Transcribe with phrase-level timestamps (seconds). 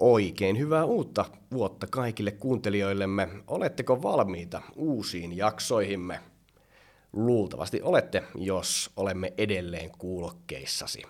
[0.00, 3.28] Oikein hyvää uutta vuotta kaikille kuuntelijoillemme.
[3.46, 6.20] Oletteko valmiita uusiin jaksoihimme?
[7.12, 11.02] Luultavasti olette, jos olemme edelleen kuulokkeissasi.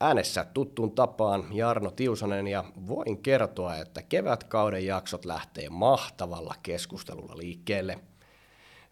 [0.00, 7.98] Äänessä tuttuun tapaan Jarno Tiusanen ja voin kertoa, että kevätkauden jaksot lähtee mahtavalla keskustelulla liikkeelle.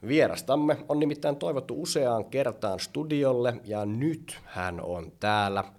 [0.08, 5.64] Vierastamme on nimittäin toivottu useaan kertaan studiolle ja nyt hän on täällä–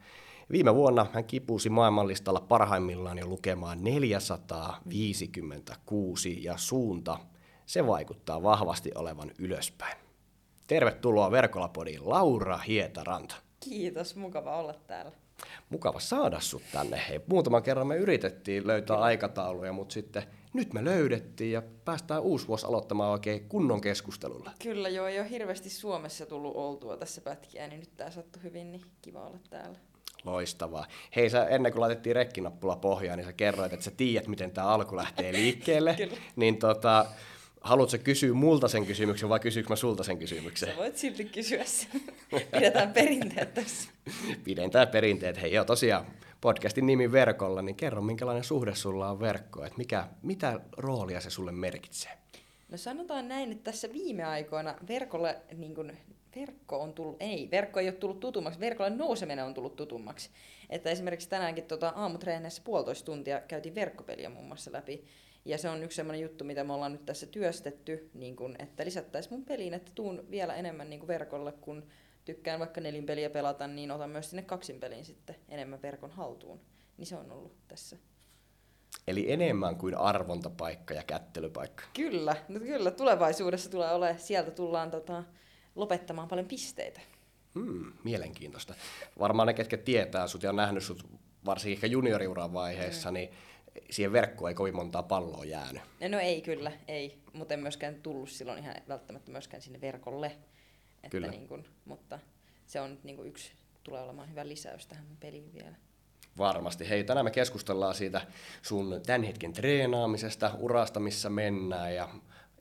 [0.54, 7.20] Viime vuonna hän kipusi maailmanlistalla parhaimmillaan jo lukemaan 456 ja suunta,
[7.66, 9.98] se vaikuttaa vahvasti olevan ylöspäin.
[10.68, 13.36] Tervetuloa Verkolapodiin Laura Hietaranta.
[13.60, 15.12] Kiitos, mukava olla täällä.
[15.70, 17.02] Mukava saada sut tänne.
[17.10, 20.24] Hei, muutaman kerran me yritettiin löytää aikatauluja, mutta sitten
[20.54, 24.52] nyt me löydettiin ja päästään uusi vuosi aloittamaan oikein kunnon keskustelulla.
[24.64, 28.72] Kyllä joo, ei ole hirveästi Suomessa tullut oltua tässä pätkiä, niin nyt tää sattui hyvin,
[28.72, 29.80] niin kiva olla täällä.
[30.24, 30.86] Loistavaa.
[31.16, 34.68] Hei, sä ennen kuin laitettiin rekkinappula pohjaan, niin sä kerroit, että sä tiedät, miten tämä
[34.68, 35.98] alku lähtee liikkeelle.
[36.36, 37.06] niin tota,
[37.62, 40.70] haluatko kysyä multa sen kysymyksen vai kysyykö mä sulta sen kysymyksen?
[40.70, 42.02] Sä voit silti kysyä sen.
[42.52, 43.90] Pidetään perinteet tässä.
[44.44, 45.42] Pidetään perinteet.
[45.42, 46.06] Hei, joo, tosiaan
[46.42, 51.30] podcastin nimi verkolla, niin kerro, minkälainen suhde sulla on verkkoon, että mikä, mitä roolia se
[51.30, 52.12] sulle merkitsee?
[52.74, 55.94] No sanotaan näin, että tässä viime aikoina verkolle niin kun,
[56.36, 60.30] verkko on tullut, ei, verkko ei ole tullut tutummaksi, verkolle nouseminen on tullut tutummaksi.
[60.70, 65.06] Että esimerkiksi tänäänkin tota, aamutreenissä puolitoista tuntia käytiin verkkopeliä muun muassa läpi.
[65.46, 68.86] Ja se on yksi sellainen juttu, mitä me ollaan nyt tässä työstetty, niin kun, että
[68.86, 71.88] lisättäisiin mun peliin, että tuun vielä enemmän niin verkolle, kun
[72.26, 76.60] tykkään vaikka nelinpeliä pelata, niin otan myös sinne kaksin peliin sitten enemmän verkon haltuun.
[76.98, 77.98] Niin se on ollut tässä.
[79.08, 81.84] Eli enemmän kuin arvontapaikka ja kättelypaikka.
[81.94, 85.24] Kyllä, no kyllä tulevaisuudessa tulee olemaan, sieltä tullaan tota,
[85.76, 87.02] lopettamaan paljon pisteitä.
[87.56, 88.74] Hmm, mielenkiintoista.
[89.20, 91.06] Varmaan ne, ketkä tietää sut ja on nähnyt sut
[91.46, 93.14] varsinkin ehkä junioriuran vaiheessa, mm.
[93.14, 93.30] niin
[93.90, 95.82] siihen verkkoon ei kovin montaa palloa jäänyt.
[96.10, 97.18] No ei kyllä, ei.
[97.34, 100.28] Mutta en myöskään tullut silloin ihan välttämättä myöskään sinne verkolle.
[100.28, 101.28] Että kyllä.
[101.28, 102.20] Niin kun, mutta
[102.66, 103.52] se on niin kun yksi,
[103.84, 105.76] tulee olemaan hyvä lisäys tähän peliin vielä.
[106.38, 106.90] Varmasti.
[106.90, 108.22] Hei, tänään me keskustellaan siitä
[108.62, 112.10] sun tämän hetken treenaamisesta, urasta, missä mennään ja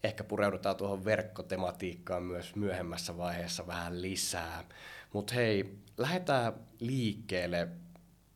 [0.04, 4.64] ehkä pureudutaan tuohon verkkotematiikkaan myös myöhemmässä vaiheessa vähän lisää.
[5.12, 7.68] Mutta hei, lähdetään liikkeelle.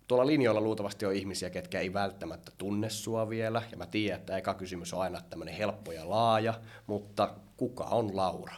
[0.09, 3.63] Tuolla linjoilla luultavasti on ihmisiä, ketkä ei välttämättä tunne sua vielä.
[3.71, 6.55] Ja mä tiedän, että eka kysymys on aina tämmöinen helppo ja laaja,
[6.87, 8.55] mutta kuka on Laura?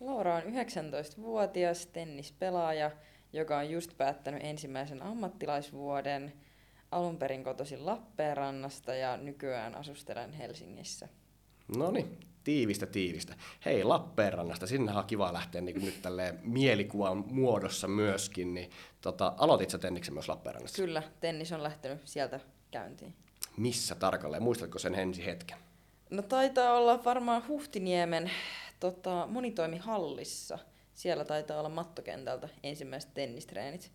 [0.00, 2.90] Laura on 19-vuotias tennispelaaja,
[3.32, 6.32] joka on just päättänyt ensimmäisen ammattilaisvuoden.
[6.90, 11.08] Alun perin kotoisin Lappeenrannasta ja nykyään asustelen Helsingissä.
[11.76, 13.34] No niin, tiivistä tiivistä.
[13.64, 18.54] Hei, Lappeenrannasta, sinne on kiva lähteä niin nyt tälleen mielikuvan muodossa myöskin.
[18.54, 20.82] Niin, tota, aloitit sä tenniksen myös Lappeenrannassa?
[20.82, 22.40] Kyllä, tennis on lähtenyt sieltä
[22.70, 23.14] käyntiin.
[23.56, 24.42] Missä tarkalleen?
[24.42, 25.58] Muistatko sen ensi hetken?
[26.10, 28.30] No taitaa olla varmaan Huhtiniemen
[28.80, 30.58] tota, monitoimihallissa.
[31.02, 33.92] Siellä taitaa olla mattokentältä ensimmäiset tennistreenit.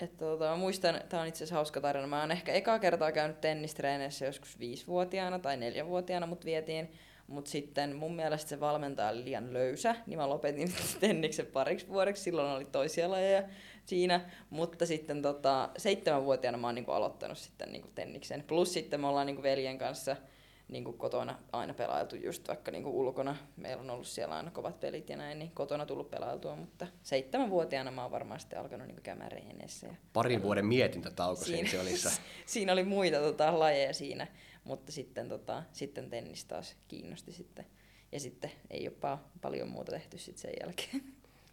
[0.00, 2.06] Et tota, muistan, tämä on itse asiassa hauska tarina.
[2.06, 6.92] Mä oon ehkä ekaa kertaa käynyt tennistreeneissä joskus viisivuotiaana tai neljävuotiaana, mut vietiin.
[7.26, 12.22] Mutta sitten mun mielestä se valmentaja oli liian löysä, niin mä lopetin tenniksen pariksi vuodeksi.
[12.22, 13.42] Silloin oli toisia lajeja
[13.84, 14.20] siinä.
[14.50, 18.44] Mutta sitten tota, seitsemänvuotiaana mä oon niinku aloittanut sitten niinku tenniksen.
[18.46, 20.16] Plus sitten me ollaan niinku veljen kanssa–
[20.68, 23.36] niin kuin kotona aina pelailtu just vaikka niin kuin ulkona.
[23.56, 27.90] Meillä on ollut siellä aina kovat pelit ja näin, niin kotona tullut pelailtua, mutta seitsemänvuotiaana
[27.90, 29.86] mä oon varmaan sitten alkanut niin käymään reeneissä.
[29.86, 31.94] Ja Parin vuoden mietintätauko siinä, siinä oli.
[32.46, 34.26] siinä oli muita tota, lajeja siinä,
[34.64, 37.66] mutta sitten, tota, sitten tennis taas kiinnosti sitten.
[38.12, 41.02] Ja sitten ei ole pa- paljon muuta tehty sitten sen jälkeen.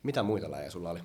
[0.03, 0.99] Mitä muita lajeja sulla oli?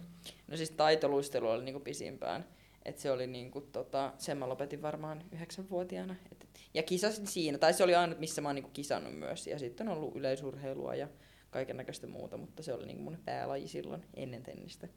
[0.48, 2.44] No siis taitoluistelu oli niinku pisimpään.
[2.84, 6.16] Et se oli niinku, tota, sen mä lopetin varmaan yhdeksänvuotiaana.
[6.32, 9.46] Et ja kisasin siinä, tai se oli ainut, missä mä oon niinku kisannut myös.
[9.46, 11.08] Ja sitten on ollut yleisurheilua ja
[11.50, 14.88] kaiken näköistä muuta, mutta se oli niinku mun päälaji silloin ennen tennistä.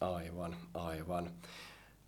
[0.00, 1.30] Aivan, aivan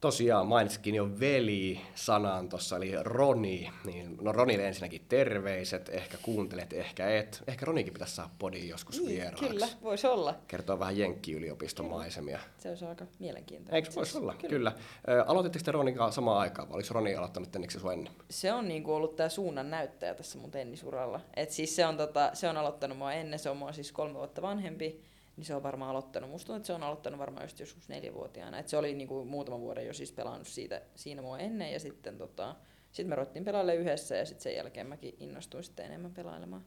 [0.01, 3.71] tosiaan mainitsikin jo veli-sanan tuossa, eli Roni.
[3.85, 7.43] Niin, no Ronille ensinnäkin terveiset, ehkä kuuntelet, ehkä et.
[7.47, 9.49] Ehkä Ronikin pitäisi saada podiin joskus niin, vieraaksi.
[9.49, 10.35] Kyllä, voisi olla.
[10.49, 11.99] Kertoo vähän Jenkki-yliopiston kyllä.
[11.99, 12.41] maisemia.
[12.59, 13.77] Se olisi aika mielenkiintoista.
[13.77, 14.35] Eikö voisi olla?
[14.35, 14.49] Kyllä.
[14.49, 14.73] kyllä.
[15.09, 18.13] Ö, aloititteko te Ronin kanssa samaan aikaan, vai oliko Roni aloittanut tenniksi sun ennen?
[18.31, 21.21] Se on niin kuin ollut tämä suunnan näyttäjä tässä mun tennisuralla.
[21.37, 24.15] Et siis se on, tota, se on aloittanut mua ennen, se on mua siis kolme
[24.15, 25.10] vuotta vanhempi
[25.41, 26.31] niin se on varmaan aloittanut.
[26.31, 28.59] Musta tuntuu, että se on aloittanut varmaan just joskus neljävuotiaana.
[28.59, 32.19] Et se oli niinku muutama vuoden jo siis pelannut siitä, siinä mua ennen ja sitten
[32.19, 32.57] tota,
[32.93, 36.67] sit me ruvettiin pelaalle yhdessä ja sitten sen jälkeen mäkin innostuin sitten enemmän pelailemaan.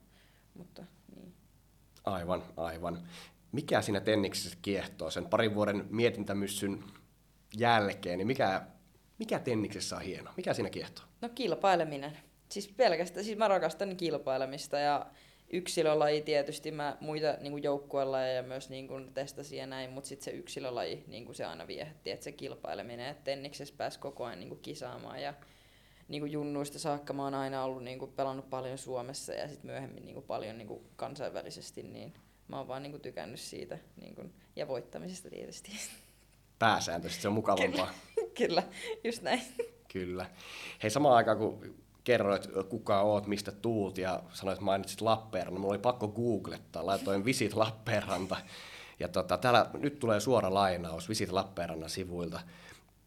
[0.54, 0.84] Mutta,
[1.16, 1.34] niin.
[2.04, 3.08] Aivan, aivan.
[3.52, 6.84] Mikä siinä tenniksessä kiehtoo sen parin vuoden mietintämyssyn
[7.58, 8.62] jälkeen, niin mikä,
[9.20, 10.32] Mikä tenniksessä on hieno?
[10.38, 11.06] Mikä siinä kiehtoo?
[11.22, 12.18] No kilpaileminen.
[12.50, 15.06] Siis pelkästään, siis mä rakastan kilpailemista ja
[15.54, 20.32] yksilölaji tietysti mä muita niin joukkuelajeja myös niin kuin testasin ja näin, mutta sitten se
[20.32, 24.50] yksilölaji niin kuin se aina viehätti, että se kilpaileminen, että tenniksessä pääsi koko ajan niin
[24.50, 25.34] kuin kisaamaan ja
[26.08, 29.72] niin kuin junnuista saakka mä oon aina ollut niin kuin pelannut paljon Suomessa ja sitten
[29.72, 32.14] myöhemmin niin kuin paljon niin kuin kansainvälisesti, niin
[32.48, 35.72] mä oon vaan niin kuin tykännyt siitä niin kuin, ja voittamisesta tietysti.
[36.60, 37.94] Pääsääntöisesti se on mukavampaa.
[38.16, 38.64] Kyllä, kyllä
[39.04, 39.42] just näin.
[39.94, 40.26] Kyllä.
[40.84, 45.60] Hei, samaan aikaan kun kerroit, kuka oot, mistä tuut ja sanoit, että mainitsit Lappeenranta.
[45.60, 48.38] Mulla oli pakko googlettaa, laitoin Visit Lappeenranta.
[49.00, 52.40] Ja tota, täällä nyt tulee suora lainaus Visit Lappeenrannan sivuilta.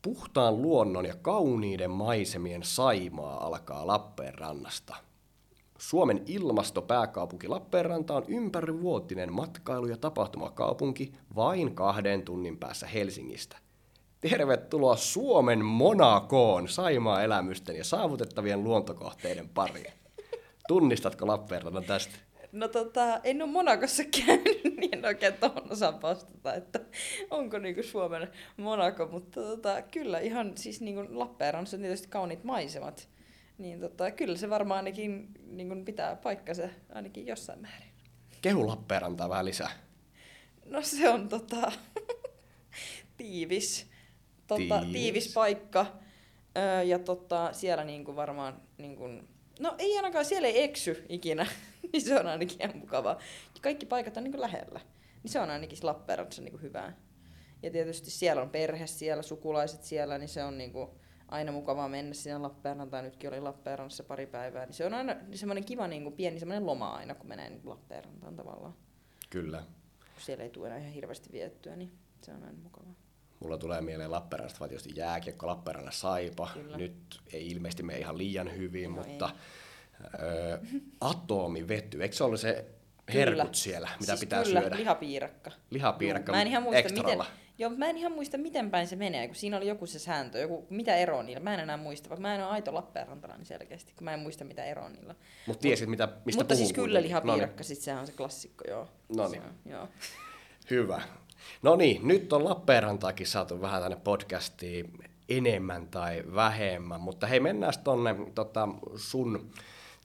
[0.02, 4.96] Puhtaan luonnon ja kauniiden maisemien Saimaa alkaa Lappeenrannasta.
[5.78, 13.56] Suomen ilmastopääkaupunki Lappeenranta on ympärivuotinen matkailu- ja tapahtumakaupunki vain kahden tunnin päässä Helsingistä.
[14.30, 19.92] Tervetuloa Suomen Monakoon Saimaa elämysten ja saavutettavien luontokohteiden pariin.
[20.68, 22.14] Tunnistatko Lappeenrannan tästä?
[22.52, 26.80] No tota, en ole Monakossa käynyt, niin en oikein tuohon osaa vastata, että
[27.30, 33.08] onko niinku Suomen Monaco, mutta tota, kyllä ihan siis niinku Lappeenrannassa on tietysti kauniit maisemat.
[33.58, 36.62] Niin tota, kyllä se varmaan ainakin niinku pitää paikkansa
[36.94, 37.90] ainakin jossain määrin.
[38.42, 39.70] Kehu Lappeenrantaa vähän lisää.
[40.64, 41.72] No se on tota,
[43.16, 43.95] tiivis
[44.46, 44.92] tota, tiivis.
[44.92, 45.86] tiivis paikka.
[46.58, 49.08] Öö, ja tota, siellä niinku varmaan, niinku,
[49.60, 51.46] no ei ainakaan, siellä ei eksy ikinä,
[51.92, 53.18] niin se on ainakin ihan mukavaa.
[53.62, 54.80] Kaikki paikat on niinku lähellä,
[55.22, 56.96] niin se on ainakin Lappeenrannassa niinku hyvää.
[57.62, 62.14] Ja tietysti siellä on perhe siellä, sukulaiset siellä, niin se on niinku aina mukavaa mennä
[62.14, 63.04] sinne Lappeenrantaan.
[63.04, 66.94] Nytkin oli Lappeenrannassa pari päivää, niin se on aina semmoinen kiva niinku pieni semmoinen loma
[66.94, 68.74] aina, kun menee niinku Lappeenrantaan tavallaan.
[69.30, 69.58] Kyllä.
[70.14, 71.92] Kun siellä ei tule enää ihan hirveästi viettyä, niin
[72.22, 72.94] se on aina mukavaa.
[73.40, 76.48] Mulla tulee mieleen Lappeenrannasta vaan tietysti jääkiekko, Lappeenrannan saipa.
[76.54, 76.76] Kyllä.
[76.76, 79.30] Nyt ei ilmeisesti mene ihan liian hyvin, no mutta
[80.14, 80.58] ö,
[81.00, 82.64] atomivety, eikö se ollut se
[83.14, 83.54] herkut kyllä.
[83.54, 84.76] siellä, mitä siis pitää kyllä, syödä?
[84.76, 85.50] lihapiirakka.
[85.70, 87.18] Lihapiirakka Mä en ihan muista, miten,
[87.58, 90.38] joo, mä en ihan muista, miten päin se menee, kun siinä oli joku se sääntö,
[90.38, 91.40] joku, mitä ero niillä.
[91.40, 94.44] Mä en enää muista, vaikka mä en ole aito Lappeenrantalainen selkeästi, kun mä en muista,
[94.44, 95.14] mitä ero niillä.
[95.46, 97.64] Mut tiesit, mitä, mistä Mutta siis kyllä lihapiirakka, no niin.
[97.64, 98.88] sit sehän on se klassikko, joo.
[99.16, 99.42] No niin.
[99.64, 99.88] Joo.
[100.70, 101.02] Hyvä.
[101.62, 104.98] No niin, nyt on Lappeenrantaakin saatu vähän tänne podcastiin
[105.28, 109.50] enemmän tai vähemmän, mutta hei mennään tonne tota, sun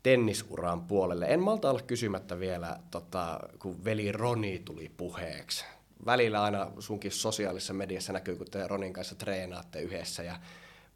[0.03, 1.25] tennisuran puolelle.
[1.25, 5.65] En malta olla kysymättä vielä, tota, kun veli Roni tuli puheeksi.
[6.05, 10.39] Välillä aina sunkin sosiaalisessa mediassa näkyy, kun te Ronin kanssa treenaatte yhdessä ja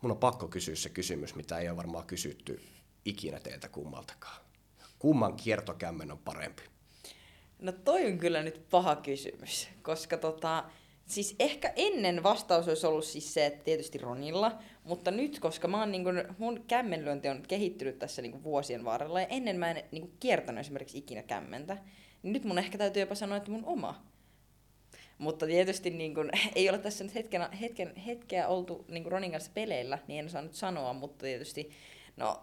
[0.01, 2.61] mun on pakko kysyä se kysymys, mitä ei ole varmaan kysytty
[3.05, 4.41] ikinä teiltä kummaltakaan.
[4.99, 6.63] Kumman kiertokämmen on parempi?
[7.65, 10.63] No toi on kyllä nyt paha kysymys, koska tota,
[11.05, 15.79] siis ehkä ennen vastaus olisi ollut siis se, että tietysti Ronilla, mutta nyt, koska mä
[15.79, 19.83] oon niin kun, mun kämmenlyönti on kehittynyt tässä niin vuosien varrella ja ennen mä en
[19.91, 21.77] niin kiertänyt esimerkiksi ikinä kämmentä,
[22.23, 24.05] niin nyt mun ehkä täytyy jopa sanoa, että mun oma.
[25.17, 29.51] Mutta tietysti niin kun, ei ole tässä nyt hetken, hetken, hetkeä oltu niin Ronin kanssa
[29.53, 31.69] peleillä, niin en osaa nyt sanoa, mutta tietysti
[32.17, 32.41] no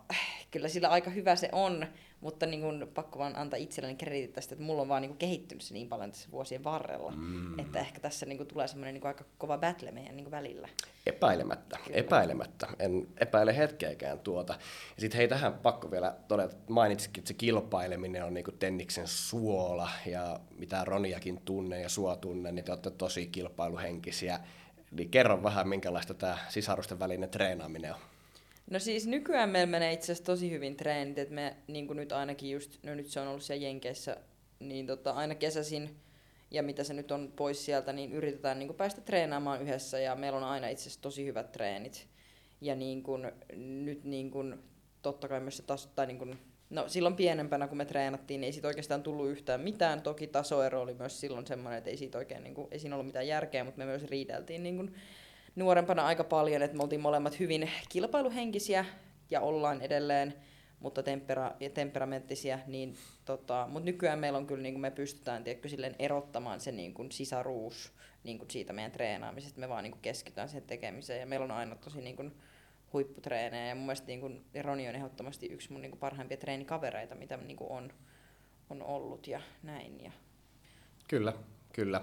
[0.51, 1.87] kyllä sillä aika hyvä se on,
[2.23, 5.19] mutta niin kun, pakko vaan antaa itselleni kreditit tästä, että mulla on vaan niin kun,
[5.19, 7.59] kehittynyt se niin paljon tässä vuosien varrella, mm.
[7.59, 10.69] että ehkä tässä niin kun, tulee semmoinen niin aika kova battle meidän niin välillä.
[11.07, 11.99] Epäilemättä, Kyllä.
[11.99, 12.69] epäilemättä.
[12.79, 14.53] En epäile hetkeäkään tuota.
[14.97, 18.59] Ja sitten hei tähän pakko vielä todeta, että mainitsikin, että se kilpaileminen on niin kuin
[18.59, 24.41] Tenniksen suola ja mitä Roniakin tunne ja sua tunne, niin te olette tosi kilpailuhenkisiä.
[24.91, 28.12] Niin kerro vähän, minkälaista tämä sisarusten välinen treenaaminen on.
[28.71, 32.13] No siis nykyään meillä menee itse asiassa tosi hyvin treenit, että me niin kuin nyt
[32.13, 34.17] ainakin just, no nyt se on ollut siellä Jenkeissä,
[34.61, 35.97] niin tota, aina kesäsin
[36.51, 40.15] ja mitä se nyt on pois sieltä, niin yritetään niin kuin päästä treenaamaan yhdessä ja
[40.15, 42.09] meillä on aina itse asiassa tosi hyvät treenit.
[42.61, 44.59] Ja niin kuin, nyt niin kuin,
[45.03, 46.39] totta kai myös se taso, tai niin kuin,
[46.71, 50.03] no silloin pienempänä kun me treenattiin, niin ei siitä oikeastaan tullut yhtään mitään.
[50.03, 53.07] Toki tasoero oli myös silloin semmoinen, että ei siitä oikein, niin kuin, ei siinä ollut
[53.07, 54.95] mitään järkeä, mutta me myös riideltiin niin kuin,
[55.57, 58.85] nuorempana aika paljon, että me oltiin molemmat hyvin kilpailuhenkisiä
[59.31, 60.35] ja ollaan edelleen,
[60.81, 65.45] mutta tempera- ja temperamenttisia, niin tota, mutta nykyään meillä on kyllä, niin kuin me pystytään
[65.45, 67.93] tiedätkö, silleen erottamaan se niin kuin sisaruus
[68.25, 71.51] niin kuin siitä meidän treenaamisesta, me vaan niin kuin keskitytään siihen tekemiseen ja meillä on
[71.51, 72.33] aina tosi niin kuin,
[72.93, 77.15] huipputreenejä ja mun mielestä niin kuin, Roni on ehdottomasti yksi mun niin kuin, parhaimpia treenikavereita,
[77.15, 77.93] mitä niin kuin, on,
[78.71, 80.05] on ollut ja näin.
[80.05, 80.13] Ja...
[81.09, 81.33] Kyllä,
[81.73, 82.01] kyllä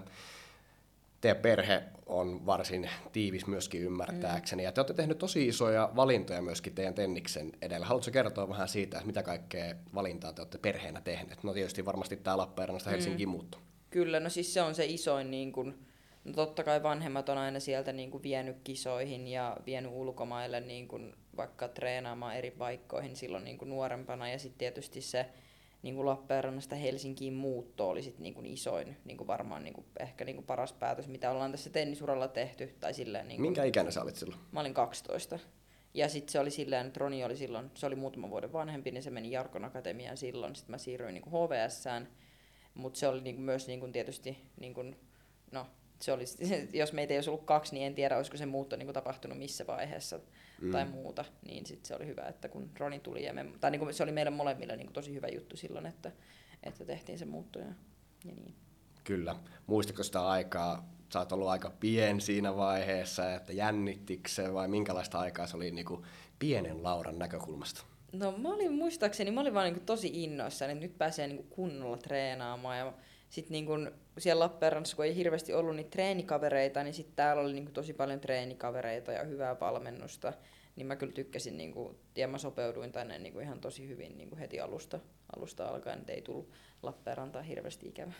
[1.21, 4.65] teidän perhe on varsin tiivis myöskin ymmärtääkseni, mm.
[4.65, 7.85] ja te olette tehneet tosi isoja valintoja myöskin teidän Tenniksen edellä.
[7.85, 11.43] Haluatko kertoa vähän siitä, että mitä kaikkea valintaa te olette perheenä tehneet?
[11.43, 13.31] No tietysti varmasti tämä Lappeenrannasta Helsingin mm.
[13.31, 13.57] muuttu.
[13.89, 15.75] Kyllä, no siis se on se isoin niin kun,
[16.23, 20.87] No totta kai vanhemmat on aina sieltä niin kuin vienyt kisoihin ja vienyt ulkomaille niin
[20.87, 24.29] kuin vaikka treenaamaan eri paikkoihin silloin niin kuin nuorempana.
[24.29, 25.25] Ja sitten tietysti se
[25.81, 29.85] niin kuin Lappeenrannasta Helsinkiin muutto oli sit niin kuin isoin, niin kuin varmaan niin kuin
[29.99, 32.75] ehkä niin kuin paras päätös, mitä ollaan tässä tennisuralla tehty.
[32.79, 34.41] Tai silleen, niin kuin, Minkä ikäinen sä olit silloin?
[34.51, 35.39] Mä olin 12.
[35.93, 39.03] Ja sitten se oli silleen, että Roni oli silloin, se oli muutaman vuoden vanhempi, niin
[39.03, 40.55] se meni Jarkon Akatemiaan silloin.
[40.55, 42.07] Sitten mä siirryin niin HVSään,
[42.73, 44.95] mutta se oli niin kuin myös niin kuin tietysti, niin kuin,
[45.51, 45.65] no,
[46.01, 46.23] se oli,
[46.79, 49.37] jos meitä ei olisi ollut kaksi, niin en tiedä, olisiko se muutto niin kuin tapahtunut
[49.37, 50.19] missä vaiheessa
[50.61, 50.71] mm.
[50.71, 51.25] tai muuta.
[51.45, 54.03] Niin sitten se oli hyvä, että kun Roni tuli, ja me, tai niin kuin se
[54.03, 56.11] oli meille molemmille niin kuin tosi hyvä juttu silloin, että,
[56.63, 57.73] että tehtiin se muutto ja,
[58.25, 58.55] ja niin.
[59.03, 59.35] Kyllä.
[59.67, 65.19] Muistatko sitä aikaa, sä oot ollut aika pien siinä vaiheessa, että jännittikö se vai minkälaista
[65.19, 66.03] aikaa se oli niin kuin
[66.39, 67.83] pienen Lauran näkökulmasta?
[68.11, 71.97] No mä olin muistaakseni, mä olin vaan niin tosi innoissani, että nyt pääsee niin kunnolla
[71.97, 72.93] treenaamaan ja
[73.29, 77.73] sitten niin siellä Lappeenrannassa, kun ei hirveästi ollut niitä treenikavereita, niin sitten täällä oli niin
[77.73, 80.33] tosi paljon treenikavereita ja hyvää valmennusta.
[80.75, 84.37] Niin mä kyllä tykkäsin, niin kuin, ja mä sopeuduin tänne niin ihan tosi hyvin niin
[84.37, 84.99] heti alusta,
[85.35, 86.51] alusta alkaen, että ei tullut
[86.83, 88.13] Lappeenrantaan hirveästi ikävä.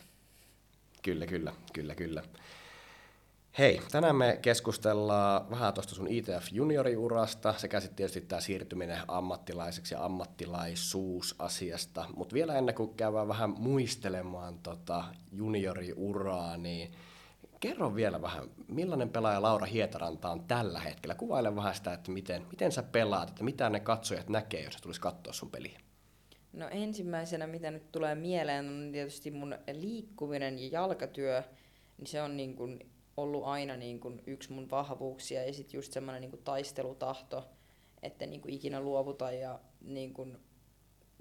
[1.01, 2.24] Kyllä, kyllä, kyllä, kyllä.
[3.60, 9.94] Hei, tänään me keskustellaan vähän tuosta sun ITF junioriurasta sekä sitten tietysti tämä siirtyminen ammattilaiseksi
[9.94, 12.06] ja ammattilaisuus asiasta.
[12.16, 16.92] Mutta vielä ennen kuin käydään vähän muistelemaan tota junioriuraa, niin
[17.60, 21.16] kerro vielä vähän, millainen pelaaja Laura Hietaranta on tällä hetkellä?
[21.16, 25.01] Kuvaile vähän sitä, että miten, miten sä pelaat, että mitä ne katsojat näkee, jos tulisi
[25.01, 25.80] katsoa sun peliä.
[26.54, 31.44] No ensimmäisenä, mitä nyt tulee mieleen, on tietysti mun liikkuminen ja jalkatyö.
[31.98, 32.80] Niin se on niin kuin
[33.22, 37.48] ollut aina niin kuin yksi mun vahvuuksia ja sitten just semmoinen niin taistelutahto,
[38.04, 40.38] että niin kuin ikinä luovuta ja niin kuin,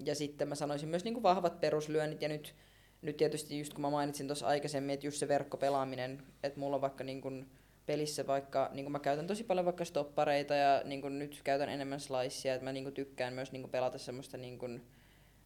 [0.05, 2.55] ja sitten mä sanoisin myös niin kuin vahvat peruslyönnit ja nyt,
[3.01, 6.81] nyt tietysti just kun mä mainitsin tuossa aikaisemmin, että just se verkkopelaaminen, että mulla on
[6.81, 7.49] vaikka niin kuin
[7.85, 11.69] pelissä vaikka, niin kuin mä käytän tosi paljon vaikka stoppareita ja niin kuin nyt käytän
[11.69, 14.81] enemmän slicea, että mä niin kuin tykkään myös niin kuin pelata semmoista niin kuin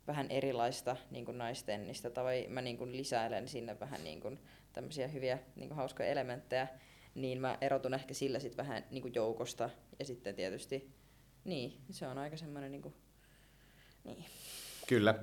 [0.08, 4.40] vähän erilaista niin naistennistä tai mä niin kuin lisäilen sinne vähän niin kuin
[4.74, 6.68] tämmöisiä hyviä niin kuin hauskoja elementtejä,
[7.16, 9.70] niin mä erotun ehkä sillä sitten vähän niin kuin joukosta.
[10.00, 10.92] Ja sitten tietysti,
[11.44, 12.94] niin, se on aika semmoinen niin kuin,
[14.04, 14.26] niin.
[14.88, 15.16] Kyllä.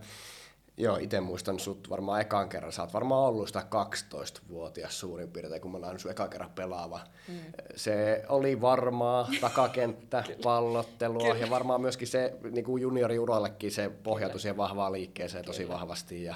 [0.81, 2.73] Joo, itse muistan sut varmaan ekan kerran.
[2.73, 7.01] Sä oot varmaan ollut sitä 12-vuotias suurin piirtein, kun mä näin sun ekan kerran pelaava.
[7.29, 7.35] Mm.
[7.77, 14.57] Se oli varmaa takakenttä, pallottelua ja varmaan myöskin se niin kuin junioriurallekin se pohjautui siihen
[14.57, 15.75] vahvaan liikkeeseen tosi Kyllä.
[15.75, 16.25] vahvasti.
[16.25, 16.35] Ja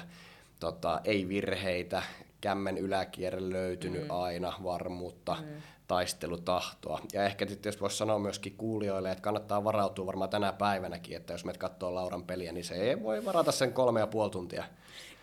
[0.59, 2.03] tota, ei virheitä,
[2.41, 4.11] kämmen yläkierre löytynyt mm.
[4.11, 5.61] aina, varmuutta, mm.
[5.87, 6.99] Taistelutahtoa.
[7.13, 11.33] Ja ehkä sitten jos voisi sanoa myöskin kuulijoille, että kannattaa varautua varmaan tänä päivänäkin, että
[11.33, 14.63] jos me katsoo Lauran peliä, niin se ei voi varata sen kolme ja puoli tuntia.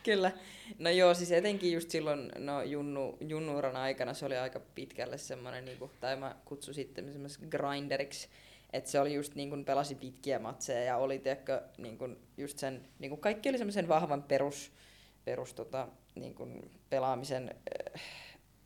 [0.04, 0.33] Kyllä.
[0.78, 5.64] No joo, siis etenkin just silloin no, junnu, junnuuran aikana se oli aika pitkälle semmoinen,
[5.64, 8.28] niin kuin, tai mä kutsun sitten semmoisen grinderiksi,
[8.73, 12.59] että se oli just niin kuin pelasi pitkiä matseja ja oli tiedätkö, niin kuin just
[12.59, 14.73] sen, niin kuin kaikki oli semmoisen vahvan perus,
[15.25, 17.54] perus tota, niin kuin pelaamisen,
[17.95, 18.02] äh,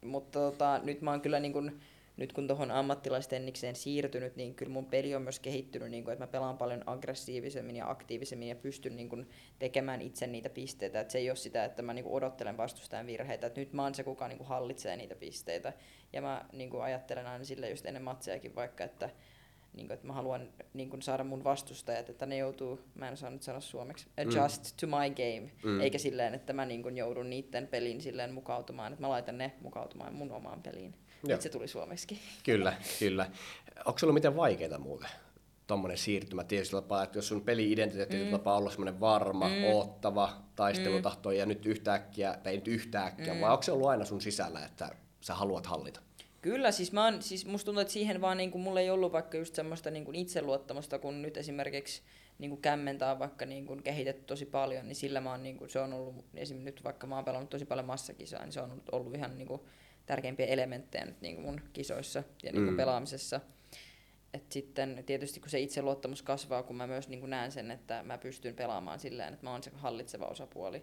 [0.05, 1.81] mutta tota, nyt mä oon kyllä niin kuin,
[2.17, 6.23] nyt kun tuohon ammattilaistennikseen siirtynyt, niin kyllä mun peli on myös kehittynyt, niin kuin, että
[6.23, 11.01] mä pelaan paljon aggressiivisemmin ja aktiivisemmin ja pystyn niin kuin, tekemään itse niitä pisteitä.
[11.01, 13.47] Että se ei ole sitä, että mä niin kuin, odottelen vastustajan virheitä.
[13.47, 15.73] Että nyt mä oon se, kuka niin kuin, hallitsee niitä pisteitä.
[16.13, 19.11] Ja mä niin kuin, ajattelen aina sille just ennen matsejakin vaikka, että
[19.77, 23.13] niin kuin, että mä haluan niin kuin, saada mun vastustajat, että ne joutuu, mä en
[23.13, 24.77] osaa nyt sanoa suomeksi, adjust mm.
[24.81, 25.81] to my game, mm.
[25.81, 29.53] eikä silleen, että mä niin kuin, joudun niiden peliin silleen mukautumaan, että mä laitan ne
[29.63, 30.95] mukautumaan mun omaan peliin.
[31.29, 32.19] Nyt se tuli suomeksi.
[32.45, 33.31] Kyllä, kyllä.
[33.85, 35.09] Onko se ollut miten vaikeaa muuten?
[35.67, 38.31] tuommoinen siirtymä tietysti tapaa, että jos sun peli-identiteetti mm.
[38.31, 39.65] tapaa olla semmoinen varma, mm.
[39.65, 41.35] oottava, taistelutahto mm.
[41.35, 43.41] ja nyt yhtäkkiä, tai ei nyt yhtäkkiä, mm.
[43.41, 44.91] vai onko se ollut aina sun sisällä, että
[45.21, 46.01] sä haluat hallita?
[46.47, 49.13] Kyllä, siis, mä oon, siis musta tuntuu, että siihen vaan niin kuin, mulla ei ollut
[49.13, 52.03] vaikka just semmoista niin kuin itseluottamusta, kun nyt esimerkiksi
[52.39, 55.59] niin kuin kämmentää on vaikka niin kuin kehitetty tosi paljon, niin sillä mä oon, niin
[55.59, 58.61] kuin, se on ollut, esimerkiksi nyt vaikka mä oon pelannut tosi paljon massakisaa, niin se
[58.61, 59.61] on ollut, ollut ihan niin kuin,
[60.07, 62.77] tärkeimpiä elementtejä nyt niin kuin mun kisoissa ja niin kuin mm.
[62.77, 63.41] pelaamisessa.
[64.35, 68.03] Et sitten tietysti kun se itseluottamus kasvaa, kun mä myös niin kuin näen sen, että
[68.03, 70.83] mä pystyn pelaamaan silleen, että mä oon se hallitseva osapuoli,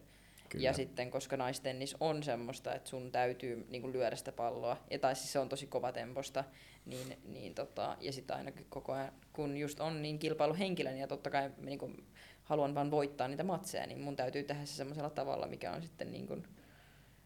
[0.54, 0.66] Kyllä.
[0.66, 5.00] Ja sitten, koska naistennis on semmoista, että sun täytyy niin kuin lyödä sitä palloa, ja
[5.00, 6.44] tai siis se on tosi kova temposta,
[6.86, 11.08] niin, niin tota, ja sitten ainakin koko ajan, kun just on niin kilpailuhenkilö, niin ja
[11.08, 12.08] totta kai niin kuin,
[12.44, 16.12] haluan vaan voittaa niitä matseja, niin mun täytyy tehdä se semmoisella tavalla, mikä on sitten
[16.12, 16.48] niin kuin,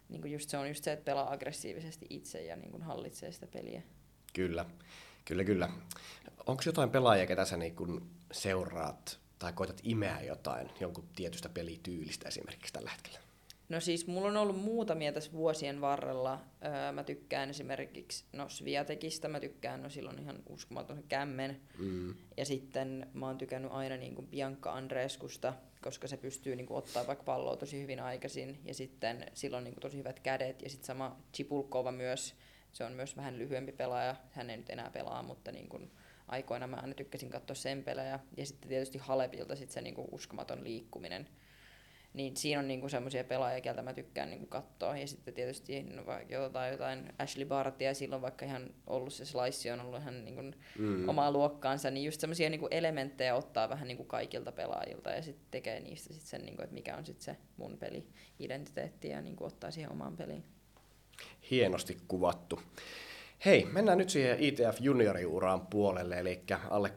[0.10, 3.32] niin kuin just se on just se, että pelaa aggressiivisesti itse ja niin kuin hallitsee
[3.32, 3.82] sitä peliä.
[4.34, 4.66] Kyllä,
[5.26, 5.70] kyllä, kyllä.
[6.46, 12.28] Onko jotain pelaajia, ketä sä niin kuin seuraat tai koetat imeä jotain jonkun tietystä pelityylistä
[12.28, 13.20] esimerkiksi tällä hetkellä?
[13.70, 16.40] No siis mulla on ollut muutamia tässä vuosien varrella.
[16.66, 21.62] Öö, mä tykkään esimerkiksi no Sviatekista, mä tykkään, no silloin ihan uskomaton kämmen.
[21.80, 22.16] Mm.
[22.38, 26.78] Ja sitten mä oon tykännyt aina niin kuin Bianca Andreeskusta, koska se pystyy niin kuin
[26.78, 28.60] ottaa vaikka palloa tosi hyvin aikaisin.
[28.66, 30.62] Ja sitten sillä on niin kuin tosi hyvät kädet.
[30.62, 32.36] Ja sitten sama Chipulkova myös,
[32.74, 34.16] se on myös vähän lyhyempi pelaaja.
[34.32, 35.92] Hän ei nyt enää pelaa, mutta niin kuin
[36.28, 38.20] aikoina mä aina tykkäsin katsoa sen pelejä.
[38.38, 41.28] Ja sitten tietysti Halepilta sit se niin kuin uskomaton liikkuminen
[42.18, 44.98] niin siinä on niinku semmoisia pelaajia, keltä mä tykkään niinku katsoa.
[44.98, 49.80] Ja sitten tietysti no, jotain, jotain Ashley Bartia, silloin vaikka ihan ollut se slice on
[49.80, 50.42] ollut ihan niinku
[50.78, 51.10] mm.
[51.10, 55.80] omaa luokkaansa, niin just semmoisia niinku elementtejä ottaa vähän niinku kaikilta pelaajilta ja sitten tekee
[55.80, 59.92] niistä sit sen, niinku, että mikä on sitten se mun peli-identiteetti ja niinku ottaa siihen
[59.92, 60.44] omaan peliin.
[61.52, 62.62] Hienosti kuvattu.
[63.46, 66.92] Hei, mennään nyt siihen ITF junioriuraan puolelle, eli alle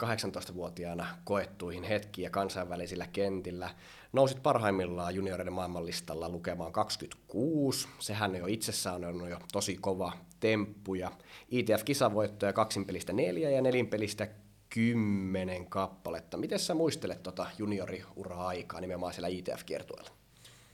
[0.50, 3.70] 18-vuotiaana koettuihin hetkiä kansainvälisillä kentillä.
[4.12, 7.88] Nousit parhaimmillaan junioreiden maailmanlistalla lukemaan 26.
[7.98, 10.94] Sehän jo itsessään on jo tosi kova temppu.
[10.94, 11.12] Ja
[11.50, 14.28] ITF-kisavoittoja kaksinpelistä neljä ja nelinpelistä
[14.70, 16.36] kymmenen kappaletta.
[16.36, 20.10] Miten sä muistelet tota junioriura-aikaa nimenomaan siellä ITF-kiertueella?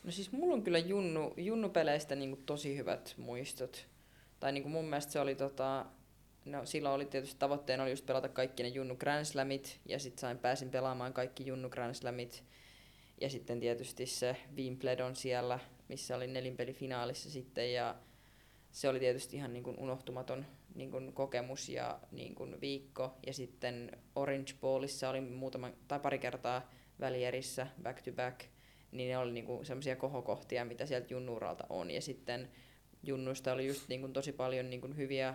[0.04, 3.86] No siis mulla on kyllä junnu, junnupeleistä niin tosi hyvät muistot
[4.40, 5.86] tai niin kuin mun mielestä se oli tota,
[6.44, 10.20] no silloin oli tietysti tavoitteena oli just pelata kaikki ne Junnu Grand Slamit, ja sitten
[10.20, 12.44] sain pääsin pelaamaan kaikki Junnu Grand Slamit,
[13.20, 17.94] ja sitten tietysti se Wimbledon siellä, missä oli nelinpelifinaalissa sitten, ja
[18.72, 23.16] se oli tietysti ihan niin kuin unohtumaton niin kuin kokemus ja niin kuin viikko.
[23.26, 28.40] Ja sitten Orange Bowlissa oli muutama, tai pari kertaa välierissä back to back,
[28.92, 31.90] niin ne oli niin semmoisia kohokohtia, mitä sieltä junnuuralta on.
[31.90, 32.48] Ja sitten
[33.02, 35.34] junnuista oli just niin kuin tosi paljon niin kuin hyviä,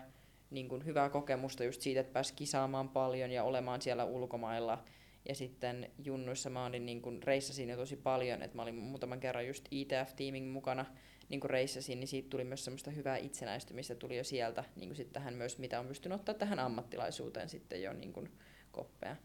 [0.51, 4.83] niin kuin hyvää kokemusta just siitä, että pääsi kisaamaan paljon ja olemaan siellä ulkomailla.
[5.29, 9.19] Ja sitten junnuissa mä olin niin kuin reissasin jo tosi paljon, että mä olin muutaman
[9.19, 10.85] kerran just ITF-tiimin mukana
[11.29, 14.97] niin kuin reissasin, niin siitä tuli myös semmoista hyvää itsenäistymistä tuli jo sieltä, niin kuin
[14.97, 18.31] sitten tähän myös, mitä on pystynyt ottaa tähän ammattilaisuuteen sitten jo niin kuin
[18.71, 19.15] koppea.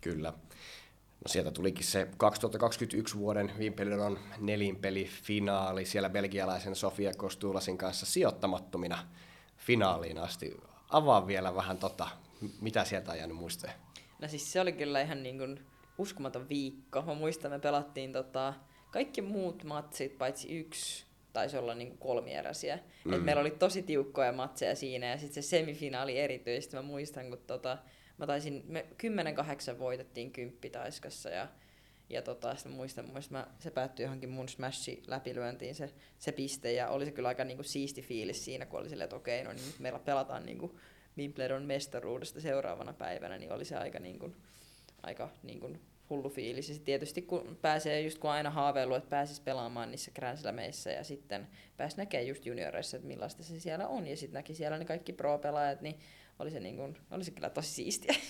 [0.00, 0.32] Kyllä.
[1.24, 8.98] No sieltä tulikin se 2021 vuoden Wimbledon nelinpelifinaali siellä belgialaisen Sofia Kostulasin kanssa sijoittamattomina
[9.56, 10.56] finaaliin asti.
[10.90, 12.08] Avaa vielä vähän tota,
[12.60, 13.72] mitä sieltä on jäänyt muisteen.
[14.18, 15.66] No siis se oli kyllä ihan niin kuin
[15.98, 17.02] uskomaton viikko.
[17.02, 18.54] Mä muistan, me pelattiin tota,
[18.90, 22.78] kaikki muut matsit paitsi yksi taisi olla niin kuin kolmieräisiä.
[23.04, 23.12] Mm.
[23.12, 26.76] Et meillä oli tosi tiukkoja matseja siinä ja sitten se semifinaali erityisesti.
[26.76, 27.78] Mä muistan, kun tota,
[28.18, 28.86] mä taisin, me
[29.74, 31.48] 10-8 voitettiin kymppitaiskassa ja,
[32.08, 36.72] ja tota, sitten muistan, muistan mä, se päättyi johonkin mun smashi läpilyöntiin se, se piste
[36.72, 39.52] ja oli se kyllä aika niinku siisti fiilis siinä, kun oli silleen, että okei, no
[39.52, 40.78] niin nyt meillä pelataan niinku
[41.18, 44.34] Wimbledon mestaruudesta seuraavana päivänä, niin oli se aika, niinku,
[45.02, 45.76] aika niinku
[46.10, 46.68] hullu fiilis.
[46.68, 50.90] Ja sit tietysti kun pääsee, just kun aina haaveilu, että pääsisi pelaamaan niissä Grand Slameissa
[50.90, 54.06] ja sitten pääsi näkemään just junioreissa, että millaista se siellä on.
[54.06, 55.98] Ja sitten näki siellä ne kaikki pro-pelaajat, niin
[56.38, 58.14] oli se, niin kuin, oli se kyllä tosi siistiä.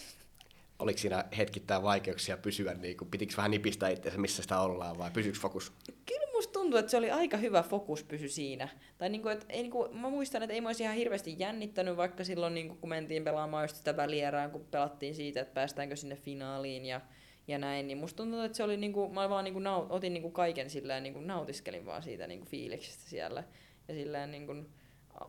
[0.79, 5.11] Oliko siinä hetkittäin vaikeuksia pysyä, niin kuin, pitikö vähän nipistää itseänsä, missä sitä ollaan, vai
[5.11, 5.73] pysyykö fokus?
[6.07, 8.68] Kyllä musta tuntuu, että se oli aika hyvä fokus pysy siinä.
[8.99, 11.37] Tai niin kuin, että ei, niin kuin, mä muistan, että ei mä olisi ihan hirveästi
[11.38, 15.55] jännittänyt, vaikka silloin niin kuin, kun mentiin pelaamaan just sitä välierää, kun pelattiin siitä, että
[15.55, 17.01] päästäänkö sinne finaaliin ja,
[17.49, 19.87] ja näin, niin musta tuntuu, että se oli niin kuin, mä vaan niin kuin, naut,
[19.90, 23.44] otin niin kuin kaiken silleen, niin kuin, nautiskelin vaan siitä niin kuin, fiiliksestä siellä.
[23.88, 24.68] Ja silleen niin kuin,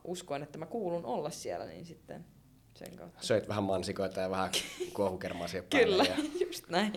[0.03, 2.25] uskoin, että mä kuulun olla siellä, niin sitten
[2.79, 3.23] sen kautta.
[3.23, 4.51] Söit vähän mansikoita ja vähän
[4.93, 6.15] kuohukermaa siihen Kyllä, ja...
[6.45, 6.93] just näin.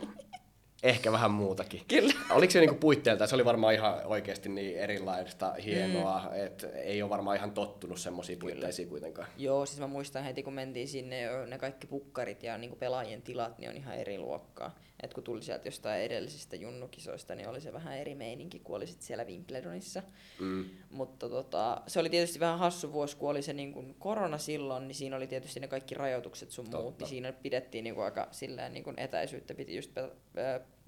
[0.82, 1.82] Ehkä vähän muutakin.
[1.88, 2.12] Kyllä.
[2.30, 6.46] Oliko se niinku puitteelta, se oli varmaan ihan oikeasti niin erilaista, hienoa, mm.
[6.46, 9.28] että ei ole varmaan ihan tottunut semmoisiin puitteisiin kuitenkaan.
[9.36, 13.58] Joo, siis mä muistan heti kun mentiin sinne, ne kaikki pukkarit ja niinku pelaajien tilat,
[13.58, 14.74] niin on ihan eri luokkaa.
[15.02, 18.86] Et kun tuli sieltä jostain edellisistä junnukisoista, niin oli se vähän eri meininki kuin oli
[18.86, 20.02] sit siellä Wimbledonissa.
[20.40, 20.64] Mm.
[20.90, 24.88] Mutta tota, se oli tietysti vähän hassu vuosi, kun oli se niin kuin korona silloin,
[24.88, 26.78] niin siinä oli tietysti ne kaikki rajoitukset sun Totta.
[26.78, 29.90] muut, niin siinä pidettiin niin kuin aika silleen niin kuin etäisyyttä, piti just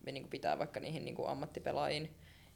[0.07, 2.11] niin kuin pitää vaikka niihin niin kuin ammattipelaajiin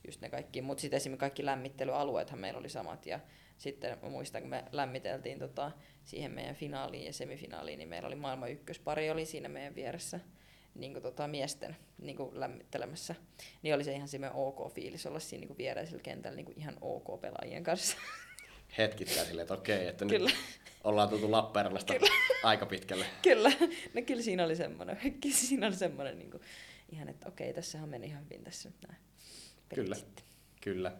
[0.07, 3.21] just ne kaikki, mutta sitten esimerkiksi kaikki lämmittelyalueethan meillä oli samat ja
[3.59, 5.73] sitten mä muistan, kun me lämmiteltiin tota,
[6.05, 10.21] siihen meidän finaaliin ja semifinaaliin, niin meillä oli maailman ykköspari oli siinä meidän vieressä
[10.78, 13.14] niin kuin, tota, miesten niin kuin, lämmittelemässä,
[13.62, 16.58] niin oli se ihan semmoinen ok fiilis olla siinä niin kuin, viereisellä kentällä niin kuin,
[16.58, 17.96] ihan ok pelaajien kanssa.
[18.78, 20.30] Hetkittäin silleen, että okei, että kyllä.
[20.30, 20.38] nyt
[20.84, 21.94] ollaan tultu Lappeenrannasta
[22.42, 23.06] aika pitkälle.
[23.22, 23.52] kyllä,
[23.94, 26.42] no kyllä siinä oli semmoinen, kyllä siinä oli semmoinen niin kuin,
[26.92, 29.00] ihan, että okei, tässähän meni ihan hyvin tässä nyt näin.
[29.74, 30.24] Kyllä, sitten.
[30.60, 30.92] kyllä.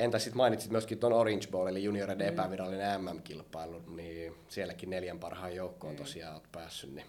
[0.00, 2.32] Entä sitten mainitsit myöskin tuon Orange Bowl, eli junioreiden mm.
[2.32, 5.96] epävirallinen MM-kilpailu, niin sielläkin neljän parhaan joukkoon mm.
[5.96, 7.06] tosiaan olet päässyt, niin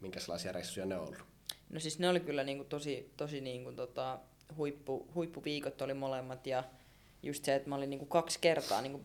[0.00, 1.24] minkälaisia reissuja ne on ollut?
[1.70, 4.18] No siis ne oli kyllä niinku tosi, tosi niinku tota,
[4.56, 6.64] huippu, huippuviikot oli molemmat ja
[7.22, 9.04] just se, että mä olin niinku kaksi kertaa niinku,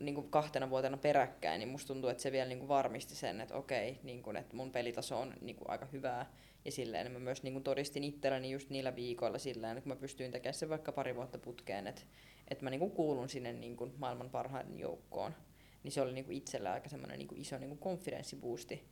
[0.00, 3.98] niinku kahtena vuotena peräkkäin, niin musta tuntuu, että se vielä niinku varmisti sen, että okei,
[4.02, 6.32] niinku, että mun pelitaso on niinku aika hyvää.
[6.64, 10.54] Ja silleen mä myös niinku todistin itselleni just niillä viikoilla silleen, että mä pystyin tekemään
[10.54, 12.02] sen vaikka pari vuotta putkeen, että,
[12.48, 15.34] että mä niinku kuulun sinne niinku maailman parhaiden joukkoon.
[15.82, 18.84] Niin se oli niinku itsellä aika semmoinen niinku iso niinku konfidenssiboosti.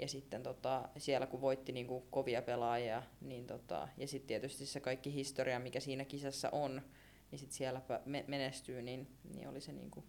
[0.00, 4.80] Ja sitten tota, siellä kun voitti niinku kovia pelaajia, niin tota, ja sitten tietysti se
[4.80, 6.82] kaikki historia, mikä siinä kisassa on,
[7.30, 10.04] niin sitten siellä me- menestyy, niin, niin oli se niinku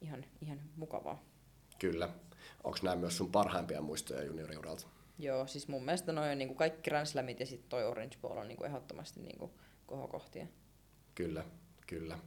[0.00, 1.22] ihan, ihan mukavaa.
[1.78, 2.08] Kyllä.
[2.64, 4.86] Onko nämä myös sun parhaimpia muistoja junioriuralta?
[5.18, 8.38] Joo, siis mun mielestä noin on niinku kaikki Grand Slamit ja sitten toi Orange Ball
[8.38, 9.50] on niinku ehdottomasti niinku
[9.86, 10.46] kohokohtia.
[11.14, 11.44] Kyllä,
[11.86, 12.18] kyllä.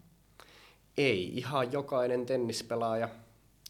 [0.98, 3.10] Ei ihan jokainen tennispelaaja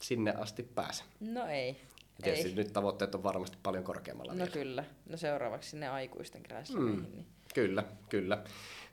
[0.01, 1.03] sinne asti pääse.
[1.19, 1.81] No ei.
[2.17, 2.55] Ja tietysti ei.
[2.55, 4.51] nyt tavoitteet on varmasti paljon korkeammalla No vielä.
[4.51, 4.83] kyllä.
[5.09, 6.65] No seuraavaksi sinne aikuisten Grand.
[6.73, 7.05] Mm.
[7.11, 7.25] Niin.
[7.53, 8.43] Kyllä, kyllä.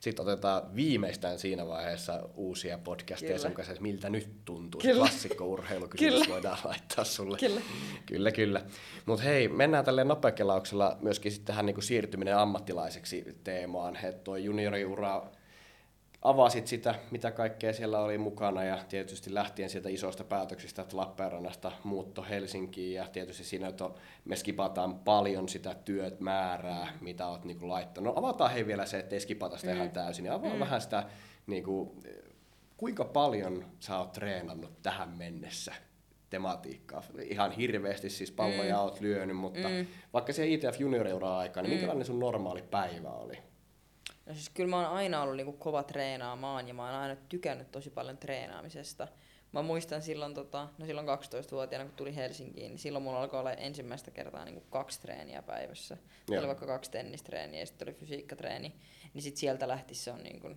[0.00, 3.42] Sitten otetaan viimeistään siinä vaiheessa uusia podcasteja Kyllä.
[3.42, 4.80] sun kanssa, että miltä nyt tuntuu.
[4.80, 4.98] Kyllä.
[4.98, 6.26] Klassikko-urheilukysymys Kyllä.
[6.34, 7.38] voidaan laittaa sulle.
[7.38, 7.60] Kyllä.
[8.06, 8.62] Kyllä, kyllä.
[9.06, 13.96] Mutta hei, mennään tälle nopeakelauksella myöskin sitten tähän niinku siirtyminen ammattilaiseksi teemaan.
[13.96, 15.22] Että tuo junioriura
[16.22, 21.72] avasit sitä, mitä kaikkea siellä oli mukana ja tietysti lähtien sieltä isoista päätöksistä, että Lappeenrannasta
[21.84, 23.90] muutto Helsinkiin ja tietysti siinä että
[24.24, 28.14] me skipataan paljon sitä työt määrää, mitä oot niinku laittanut.
[28.14, 29.76] No avataan hei vielä se, ettei skipata sitä mm.
[29.76, 30.60] ihan täysin, niin avaa mm.
[30.60, 31.04] vähän sitä,
[31.46, 31.96] niinku,
[32.76, 35.74] kuinka paljon sä oot treenannut tähän mennessä
[36.30, 37.02] tematiikkaa.
[37.22, 38.80] Ihan hirveästi siis palloja mm.
[38.80, 39.86] oot lyönyt, mutta mm.
[40.12, 43.49] vaikka se ITF junioriura aikaa, niin minkälainen sun normaali päivä oli?
[44.30, 47.70] No siis kyllä mä oon aina ollut niinku kova treenaamaan ja mä oon aina tykännyt
[47.70, 49.08] tosi paljon treenaamisesta.
[49.52, 53.52] Mä muistan silloin, tota, no silloin 12-vuotiaana, kun tuli Helsinkiin, niin silloin mulla alkoi olla
[53.52, 55.96] ensimmäistä kertaa niinku kaksi treeniä päivässä.
[56.28, 56.38] Joo.
[56.38, 58.74] Oli vaikka kaksi tennistreeniä ja sitten oli fysiikkatreeni.
[59.14, 60.50] Niin sitten sieltä lähti se on niinku,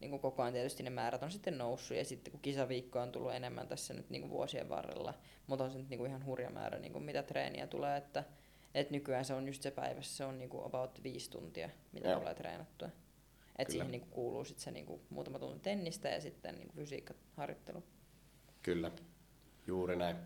[0.00, 1.96] niinku koko ajan tietysti ne määrät on sitten noussut.
[1.96, 5.14] Ja sitten kun kisaviikko on tullut enemmän tässä nyt niinku vuosien varrella,
[5.46, 7.96] mutta on se nyt niinku ihan hurja määrä, niinku mitä treeniä tulee.
[7.96, 8.24] Että,
[8.74, 12.20] et nykyään se on just se päivässä, se on niinku about viisi tuntia, mitä Joo.
[12.20, 12.88] tulee treenattua.
[13.58, 17.82] Et siihen niinku kuuluu sit se niinku muutama tunti tennistä ja sitten niinku fysiikkaharjoittelu.
[18.62, 18.90] Kyllä,
[19.66, 20.16] juuri näin.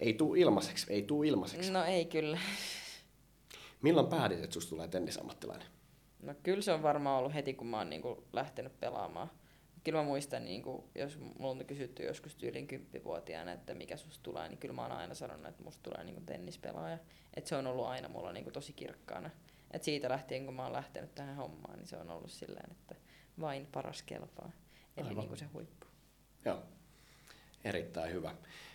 [0.00, 1.72] Ei tuu ilmaiseksi, ei tuu ilmaiseksi.
[1.72, 2.38] No ei kyllä.
[3.82, 5.66] Milloin päätit, että susta tulee tennisammattilainen?
[6.22, 9.30] No kyllä se on varmaan ollut heti, kun mä oon niinku lähtenyt pelaamaan.
[9.84, 14.48] Kyllä mä muistan, niinku, jos mulla on kysytty joskus tyylin kymppivuotiaana, että mikä susta tulee,
[14.48, 16.98] niin kyllä mä oon aina sanonut, että musta tulee niinku tennispelaaja.
[17.34, 19.30] Et se on ollut aina mulla niinku tosi kirkkaana.
[19.70, 22.94] Et siitä lähtien, kun mä oon lähtenyt tähän hommaan, niin se on ollut silleen, että
[23.40, 24.52] vain paras kelpaa.
[24.96, 25.20] Eli Aivan.
[25.20, 25.86] niinku se huippu.
[26.44, 26.62] Joo,
[27.64, 28.34] erittäin hyvä.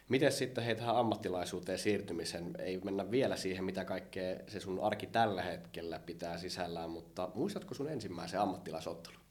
[0.09, 5.07] Miten sitten hei tähän ammattilaisuuteen siirtymisen, ei mennä vielä siihen, mitä kaikkea se sun arki
[5.07, 9.24] tällä hetkellä pitää sisällään, mutta muistatko sun ensimmäisen ammattilaisottelun?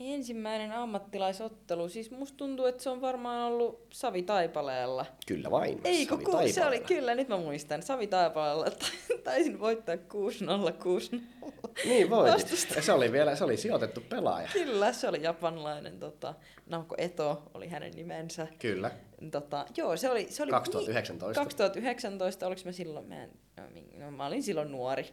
[0.00, 5.06] Ensimmäinen ammattilaisottelu, siis musta tuntuu, että se on varmaan ollut Savi Taipaleella.
[5.26, 5.80] Kyllä vain.
[5.84, 7.82] Ei, kun ku, se oli, kyllä, nyt mä muistan.
[7.82, 8.66] Savi Taipaleella
[9.24, 11.20] taisin voittaa 6-0, 6-0.
[11.84, 12.08] Niin.
[12.76, 14.48] Ja se oli vielä, se oli sijoitettu pelaaja.
[14.52, 16.34] Kyllä, se oli japanilainen, tota,
[16.66, 18.46] Naoko Eto oli hänen nimensä.
[18.58, 18.90] Kyllä.
[19.30, 20.26] Tota, joo, se oli...
[20.30, 21.44] Se oli 2019.
[21.44, 25.06] 2019, oliko mä silloin, mä, en, no, no, mä olin silloin nuori.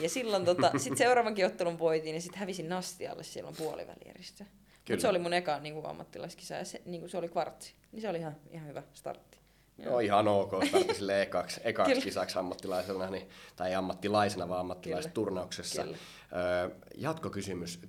[0.00, 4.44] Ja silloin tota, sit seuraavankin ottelun voitin ja sitten hävisin Nastialle silloin puolivälieristä.
[4.88, 7.74] Mutta se oli mun eka niin kuin ammattilaiskisa ja se, niin kuin se oli kvartsi.
[7.92, 9.38] Niin se oli ihan, ihan hyvä startti.
[9.78, 12.04] Joo, ihan ok startti sille ekaksi, ekaksi Kyllä.
[12.04, 15.82] kisaksi ammattilaisena, niin, tai ei ammattilaisena, vaan ammattilaisturnauksessa.
[15.82, 15.96] Kyllä.
[16.32, 17.80] Öö, jatkokysymys.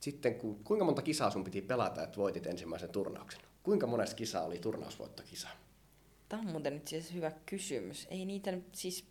[0.00, 3.40] Sitten ku, kuinka monta kisaa sun piti pelata, että voitit ensimmäisen turnauksen?
[3.62, 5.48] Kuinka monesta kisaa oli turnausvoittokisa?
[6.28, 8.06] Tämä on muuten nyt siis hyvä kysymys.
[8.10, 9.04] Ei niitä nyt siis...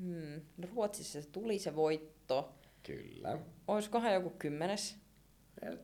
[0.00, 0.40] Hmm,
[0.74, 2.54] Ruotsissa se tuli se voitto.
[2.82, 3.38] Kyllä.
[3.68, 4.96] Olisikohan joku kymmenes?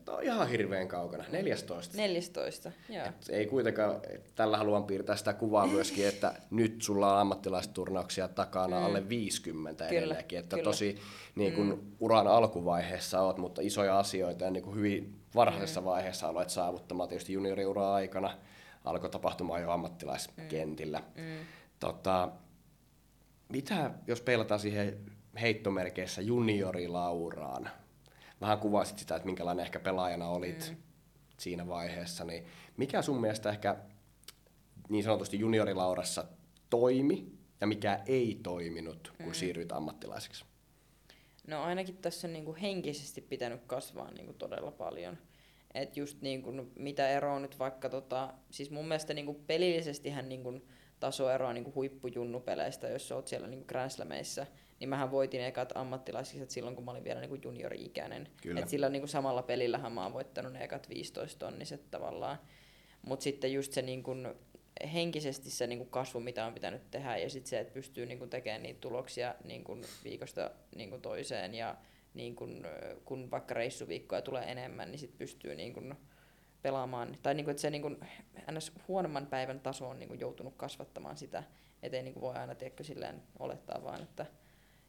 [0.09, 1.25] On ihan hirveän kaukana.
[1.33, 1.97] 14.
[1.97, 3.07] 14, joo.
[3.07, 4.01] Et ei kuitenkaan,
[4.35, 8.85] tällä haluan piirtää sitä kuvaa myöskin, että nyt sulla on ammattilaisturnauksia takana Mm.
[8.87, 10.39] alle 50 Kyllä, edelleenkin.
[10.39, 10.65] Että kyllä.
[10.71, 10.99] tosi
[11.35, 11.93] niin kun Mm.
[12.01, 15.85] uran alkuvaiheessa oot, mutta isoja asioita ja niin kuin hyvin varhaisessa Mm.
[15.85, 18.39] vaiheessa aloit saavuttamaan tietysti junioriuraa aikana.
[18.85, 21.03] Alkoi tapahtumaan jo ammattilaiskentillä.
[21.17, 21.47] Mm.
[21.81, 22.29] Tota,
[23.49, 27.71] mitä, jos peilataan siihen heittomerkeissä juniorilauraan,
[28.41, 30.77] vähän kuvasit sitä, että minkälainen ehkä pelaajana olit Mm.
[31.39, 32.45] siinä vaiheessa, niin
[32.77, 33.77] mikä sun mielestä ehkä
[34.89, 36.25] niin sanotusti juniorilaurassa
[36.71, 39.33] toimi ja mikä ei toiminut, kun Mm.
[39.33, 40.45] siirryit ammattilaiseksi?
[41.47, 45.19] No ainakin tässä on niinku henkisesti pitänyt kasvaa niinku todella paljon.
[45.75, 50.61] Et just niinku, mitä eroa nyt vaikka, tota, siis mun mielestä niinku pelillisestihän niinku
[51.01, 54.47] taso eroaa niinku huippujunnupeleistä, jos oot siellä niinku Grand Slameissa,
[54.81, 58.29] niin mähän voitin ekat ammattilaiskisat silloin, kun mä olin vielä niin kuin juniori-ikäinen.
[58.43, 58.61] Kyllä.
[58.61, 62.39] Et sillä niin kuin samalla pelillähän mä oon voittanut ne ekat 15 tonniset tavallaan.
[63.03, 64.35] Mutta sitten just se niin kuin,
[64.93, 68.19] henkisesti se niin kuin kasvu, mitä on pitänyt tehdä, ja sitten se, että pystyy niin
[68.19, 71.77] kuin tekemään niitä tuloksia niin kuin viikosta niin kuin toiseen, ja
[72.15, 72.67] niin kuin,
[73.05, 75.95] kun vaikka reissuviikkoja tulee enemmän, niin sitten pystyy niin kuin
[76.67, 77.97] pelaamaan, tai niin kuin, että se niin kuin,
[78.53, 78.73] ns.
[78.89, 81.43] huonomman päivän taso on niin kuin joutunut kasvattamaan sitä,
[81.83, 84.27] ettei niin kuin voi aina tiedäkö, silleen olettaa vaan, että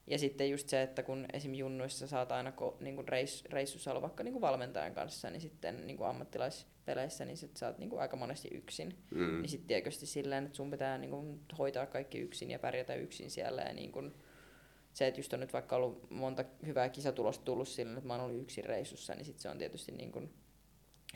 [0.07, 1.53] ja sitten just se, että kun esim.
[1.53, 5.41] junnuissa saat aina ko, niin kuin reis, reissussa olla vaikka niin kuin valmentajan kanssa, niin
[5.41, 8.97] sitten niin kuin ammattilaispeleissä niin sit sä oot niin kuin aika monesti yksin.
[9.11, 9.41] Mm.
[9.41, 13.31] Niin sitten tietysti silleen, että sun pitää niin kuin hoitaa kaikki yksin ja pärjätä yksin
[13.31, 13.61] siellä.
[13.61, 14.13] Ja niin kuin
[14.93, 18.23] se, että just on nyt vaikka ollut monta hyvää kisatulosta tullut silleen, että mä oon
[18.23, 20.33] ollut yksin reissussa, niin sit se on tietysti niin kuin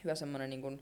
[0.04, 0.82] hyvä semmoinen niin kuin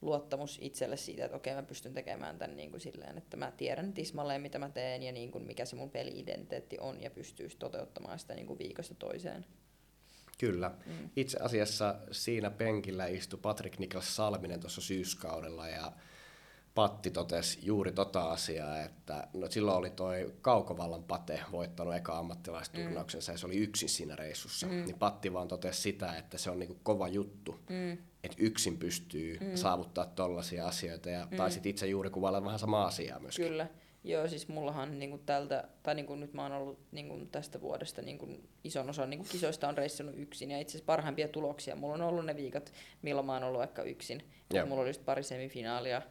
[0.00, 3.92] luottamus itselle siitä, että okei mä pystyn tekemään tämän niin kuin silleen, että mä tiedän
[3.92, 8.18] tismalleen mitä mä teen ja niin kuin mikä se mun peli-identiteetti on ja pystyy toteuttamaan
[8.18, 9.46] sitä niin kuin viikosta toiseen.
[10.38, 10.70] Kyllä.
[10.86, 11.10] Mm.
[11.16, 15.92] Itse asiassa siinä penkillä istui Patrick Niklas Salminen tuossa syyskaudella ja
[16.76, 23.32] Patti totesi juuri tota asiaa, että no silloin oli toi Kaukovallan Pate voittanut eka ammattilaisturnauksensa
[23.32, 23.34] mm.
[23.34, 24.66] ja se oli yksin siinä reissussa.
[24.66, 24.72] Mm.
[24.72, 27.92] Niin Patti vaan totesi sitä, että se on niinku kova juttu, mm.
[28.24, 29.54] että yksin pystyy mm.
[29.54, 31.10] saavuttaa tollaisia asioita.
[31.10, 31.36] Ja mm.
[31.36, 33.46] taisit itse juuri kuvailla vähän samaa asiaa myöskin.
[33.46, 33.66] Kyllä.
[34.04, 37.28] Joo, siis mullahan niin kuin tältä, tai niin kuin nyt mä oon ollut niin kuin
[37.28, 40.86] tästä vuodesta niin kuin ison osan niin kuin kisoista on reissannut yksin, ja itse asiassa
[40.86, 41.76] parhaimpia tuloksia.
[41.76, 44.22] Mulla on ollut ne viikot, milloin mä oon ollut ehkä yksin.
[44.66, 46.02] Mulla oli just pari semifinaalia,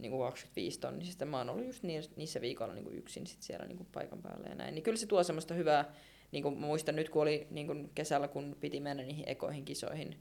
[0.00, 1.24] niin kuin 25 tonnisista.
[1.24, 1.82] Mä oon ollut just
[2.16, 4.74] niissä viikoilla niin kuin yksin sit siellä niin kuin paikan päällä ja näin.
[4.74, 5.92] Niin kyllä se tuo semmoista hyvää,
[6.32, 10.16] niin kuin muistan nyt kun oli niin kuin kesällä, kun piti mennä niihin ekoihin kisoihin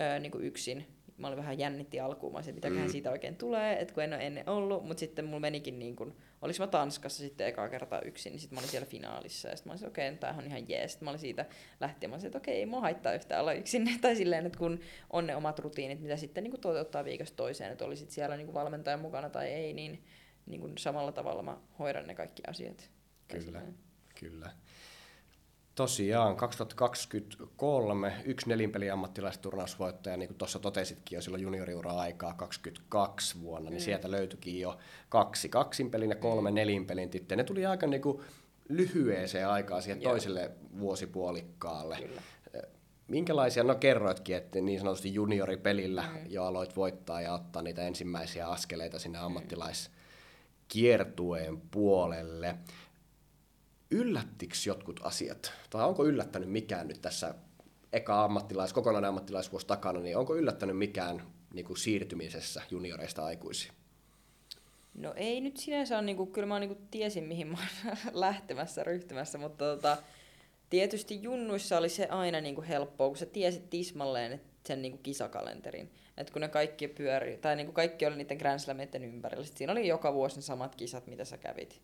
[0.00, 0.86] öö, niin kuin yksin,
[1.20, 2.88] mä olin vähän jännitti alkuun, mä mitä mm.
[2.88, 6.16] siitä oikein tulee, että kun en ole ennen ollut, mutta sitten mulla menikin niin kuin,
[6.42, 9.72] olis mä Tanskassa sitten ekaa kertaa yksin, niin sitten mä olin siellä finaalissa, ja sitten
[9.72, 11.46] mä olin okei, okay, tämähän on ihan jees, sitten mä olin siitä
[11.80, 14.58] lähtien, mä olin että okei, okay, ei mua haittaa yhtään olla yksin, tai silleen, että
[14.58, 14.80] kun
[15.10, 18.46] on ne omat rutiinit, mitä sitten niin kuin toteuttaa viikosta toiseen, että olisit siellä niin
[18.46, 20.04] kuin valmentajan mukana tai ei, niin,
[20.46, 22.90] niin kuin samalla tavalla mä hoidan ne kaikki asiat.
[23.28, 23.62] Kyllä,
[24.20, 24.50] kyllä.
[25.80, 33.70] Tosiaan, 2023 yksi nelinpeli ammattilaisturnausvoittaja, niin kuin tuossa totesitkin jo silloin junioriura aikaa 22 vuonna,
[33.70, 33.84] niin mm.
[33.84, 36.54] sieltä löytyikin jo kaksi kaksinpelin ja kolme mm.
[36.54, 37.38] nelinpelin titteen.
[37.38, 38.20] Ne tuli aika niin kuin
[38.68, 40.12] lyhyeseen aikaan siihen Joo.
[40.12, 41.96] toiselle vuosipuolikkaalle.
[41.96, 42.22] Kyllä.
[43.08, 46.08] Minkälaisia, no kerroitkin, että niin sanotusti junioripelillä mm.
[46.28, 49.24] jo aloit voittaa ja ottaa niitä ensimmäisiä askeleita sinne mm.
[49.24, 52.56] ammattilaiskiertueen puolelle
[53.90, 57.34] yllättikö jotkut asiat, tai onko yllättänyt mikään nyt tässä
[57.92, 61.22] eka ammattilais, kokonainen ammattilaisvuosi takana, niin onko yllättänyt mikään
[61.54, 63.74] niin kuin siirtymisessä junioreista aikuisiin?
[64.94, 67.98] No ei nyt sinänsä ole, niin kuin, kyllä mä niin kuin tiesin mihin mä olen
[68.12, 69.96] lähtemässä, ryhtymässä, mutta tota,
[70.70, 74.92] tietysti junnuissa oli se aina niin kuin helppoa, kun sä tiesit tismalleen että sen niin
[74.92, 75.90] kuin kisakalenterin.
[76.16, 79.56] Että kun ne kaikki pyöri, tai niin kuin kaikki oli niiden Grand Slamitten ympärillä, sit
[79.56, 81.82] siinä oli joka vuosi ne samat kisat, mitä sä kävit.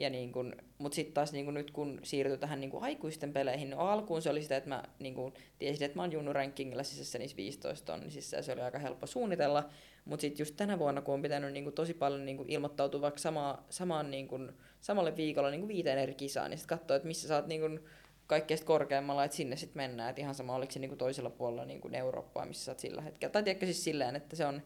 [0.00, 3.32] Ja niin kun, mut sitten taas niin kun nyt kun siirtyi tähän niin kun aikuisten
[3.32, 6.32] peleihin, no alkuun se oli sitä, että mä niin kun, tiesin, että mä oon junnu
[6.32, 9.68] rankingilla sisässä niissä 15 tonnisissa ja se oli aika helppo suunnitella.
[10.04, 13.20] Mutta sitten just tänä vuonna, kun on pitänyt niin kun, tosi paljon niin ilmoittautua vaikka
[13.20, 17.28] sama, samaan, niin kun, samalle viikolla niin viiteen eri kisaan, niin sitten katsoo, että missä
[17.28, 17.80] sä oot niin kun,
[18.26, 20.10] kaikkein korkeammalla, että sinne sitten mennään.
[20.10, 23.32] että ihan sama, oliko se niin toisella puolella niin Eurooppaa, missä sä oot sillä hetkellä.
[23.32, 24.62] Tai tiedätkö siis silleen, että se on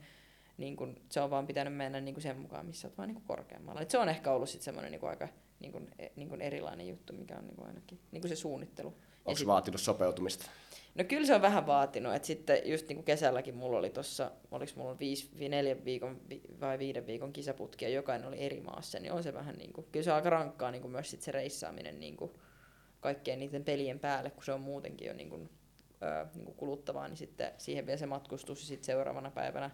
[0.57, 3.81] niin kun, se on vaan pitänyt mennä niin sen mukaan, missä olet vaan niin korkeammalla.
[3.81, 5.29] Et se on ehkä ollut sitten semmoinen niin aika
[5.61, 8.37] niin kun, e, niin kun erilainen juttu, mikä on niin kun ainakin niin kun se
[8.37, 8.95] suunnittelu.
[9.25, 10.51] Onko se vaatinut sopeutumista?
[10.95, 14.31] No kyllä se on vähän vaatinut, että sitten just niin kuin kesälläkin mulla oli tuossa,
[14.51, 16.21] oliko mulla viisi, neljän viikon
[16.61, 19.87] vai viiden viikon kisaputki ja jokainen oli eri maassa, niin on se vähän niin kuin,
[19.93, 22.31] kyllä se on aika rankkaa niin kuin myös sit se reissaaminen niin kuin
[23.01, 25.51] kaikkien niiden pelien päälle, kun se on muutenkin jo niin kuin,
[26.03, 29.71] ö, niin kuin kuluttavaa, niin sitten siihen vielä se matkustus ja sitten seuraavana päivänä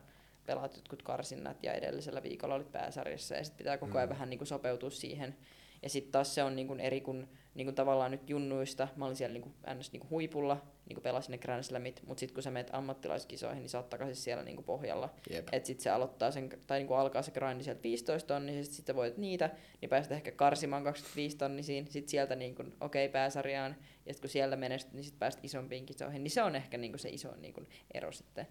[0.51, 4.13] pelaat jotkut karsinnat ja edellisellä viikolla olit pääsarjassa ja sitten pitää koko ajan mm.
[4.13, 5.37] vähän niin kuin sopeutua siihen.
[5.83, 9.05] Ja sitten taas se on niin kuin eri kuin, niin kuin tavallaan nyt junnuista, mä
[9.05, 9.93] olin siellä niin kuin, ns.
[9.93, 13.61] Niin kuin huipulla, niin kuin pelasin ne Grand Slamit, mutta sitten kun sä menet ammattilaiskisoihin,
[13.61, 15.15] niin sä oot takaisin siellä niin kuin pohjalla.
[15.53, 18.97] Että sitten se aloittaa sen, tai niin kuin alkaa se grindi sieltä 15 tonnisista, sitten
[18.97, 23.77] voit niitä, niin pääset ehkä karsimaan 25 tonnisiin, sitten sieltä niin kuin, okei, okay, pääsarjaan,
[24.07, 26.93] ja sitten kun siellä menestyt, niin sitten pääset isompiin kisoihin, niin se on ehkä niin
[26.93, 28.47] kuin se iso niin kuin ero sitten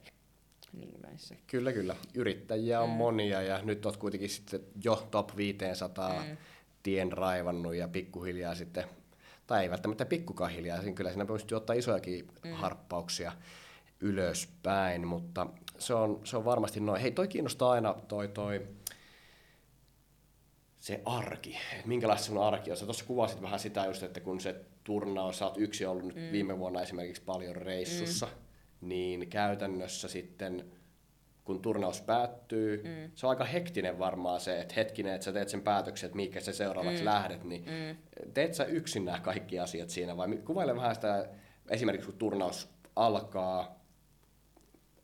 [0.73, 1.35] niin näissä.
[1.47, 1.95] Kyllä, kyllä.
[2.13, 2.95] Yrittäjiä on mm.
[2.95, 6.37] monia ja nyt olet kuitenkin sitten jo top 500 mm.
[6.83, 8.83] tien raivannut ja pikkuhiljaa sitten,
[9.47, 12.51] tai ei välttämättä pikkukaan hiljaa, siinä kyllä siinä pystyy ottaa isojakin mm.
[12.51, 13.31] harppauksia
[14.01, 17.01] ylöspäin, mutta se on, se on varmasti noin.
[17.01, 18.67] Hei, toi kiinnostaa aina toi, toi
[20.79, 22.77] se arki, että minkälaista sun arki on.
[22.77, 26.15] Sä tuossa kuvasit vähän sitä just, että kun se turnaus, sä oot yksi ollut nyt
[26.15, 26.31] mm.
[26.31, 28.31] viime vuonna esimerkiksi paljon reissussa, mm.
[28.81, 30.71] Niin käytännössä sitten
[31.49, 33.11] kun turnaus päättyy, mm.
[33.15, 36.39] se on aika hektinen varmaan se, että hetkinen, että sä teet sen päätöksen, että mikä
[36.39, 37.05] se seuraavaksi mm.
[37.05, 37.97] lähdet, niin mm.
[38.33, 41.29] teet sä yksin nämä kaikki asiat siinä vai kuvaile vähän sitä,
[41.69, 43.79] esimerkiksi kun turnaus alkaa,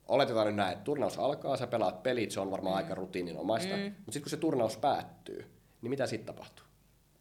[0.07, 2.77] oletetaan nyt näin, että turnaus alkaa, sä pelaat pelit, se on varmaan mm.
[2.77, 3.83] aika rutiininomaista, mm.
[3.83, 5.45] mutta sitten kun se turnaus päättyy,
[5.81, 6.65] niin mitä sitten tapahtuu?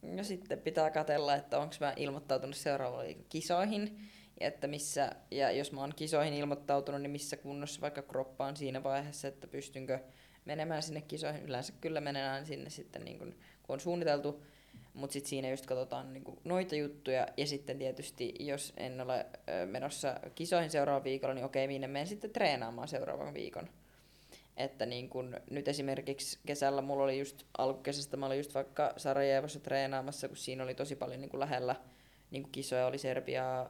[0.01, 3.99] No sitten pitää katella, että onko mä ilmoittautunut seuraaviin kisoihin,
[4.37, 8.83] että missä, ja jos mä oon kisoihin ilmoittautunut, niin missä kunnossa vaikka kroppa on siinä
[8.83, 9.99] vaiheessa, että pystynkö
[10.45, 11.43] menemään sinne kisoihin.
[11.43, 14.43] Yleensä kyllä menenään sinne sitten niin kun, kun on suunniteltu,
[14.93, 19.25] mutta sitten siinä just katsotaan niin noita juttuja, ja sitten tietysti, jos en ole
[19.65, 23.69] menossa kisoihin seuraavan viikolla, niin okei, minne menen sitten treenaamaan seuraavan viikon.
[24.57, 29.59] Että niin kun nyt esimerkiksi kesällä mulla oli just alkukesästä, mä olin just vaikka Sarajevossa
[29.59, 31.75] treenaamassa, kun siinä oli tosi paljon niin lähellä
[32.31, 33.69] niin kuin kisoja, oli Serbia,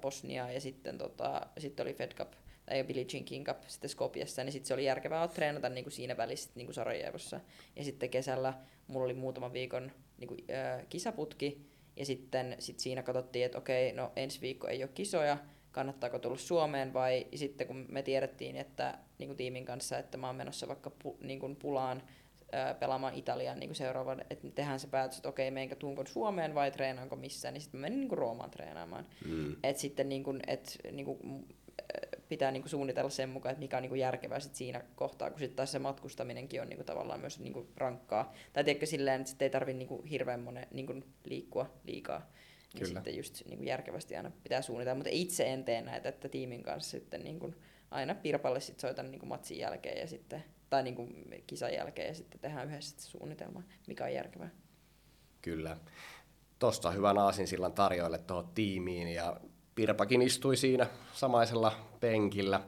[0.00, 2.32] Bosnia ja sitten, tota, sitten oli Fed Cup
[2.66, 5.92] tai Billie Jean King Cup sitten Skopjassa, niin sitten se oli järkevää treenata niin kuin
[5.92, 7.40] siinä välissä niin kuin Sarajevossa.
[7.76, 8.54] Ja sitten kesällä
[8.86, 13.92] mulla oli muutaman viikon niin kuin, äh, kisaputki, ja sitten sit siinä katsottiin, että okei,
[13.92, 15.38] no ensi viikko ei ole kisoja,
[15.72, 20.26] kannattaako tulla Suomeen vai sitten kun me tiedettiin, että niin kuin tiimin kanssa, että mä
[20.26, 22.02] oon menossa vaikka pu, niin kuin pulaan
[22.80, 27.16] pelaamaan Italian niin seuraavan, että tehdään se päätös, että okei, meinkö tuunko Suomeen vai treenaanko
[27.16, 29.06] missään, niin sitten mä menin niin Roomaan treenaamaan.
[29.24, 29.56] Mm.
[29.62, 31.46] Että sitten niin kuin, et, niin kuin,
[32.28, 35.30] pitää niin kuin suunnitella sen mukaan, että mikä on niin kuin järkevää sit siinä kohtaa,
[35.30, 38.32] kun sitten taas se matkustaminenkin on niin kuin tavallaan myös niin kuin rankkaa.
[38.52, 42.18] Tai tiedätkö silleen, että sit ei tarvitse niin kuin hirveän monen niin kuin liikkua liikaa.
[42.18, 42.94] Niin Kyllä.
[42.94, 46.62] sitten just niin kuin järkevästi aina pitää suunnitella, mutta itse en tee näitä, että tiimin
[46.62, 47.56] kanssa sitten niin kuin
[47.90, 52.08] aina Pirpalle sit soitan niin kuin matsin jälkeen ja sitten, tai niin kuin kisan jälkeen
[52.08, 54.50] ja sitten tehdään yhdessä suunnitelma, mikä on järkevää.
[55.42, 55.76] Kyllä.
[56.58, 59.40] Tuosta hyvän aasinsillan tarjoille tuohon tiimiin ja
[59.74, 62.60] Pirpakin istui siinä samaisella penkillä.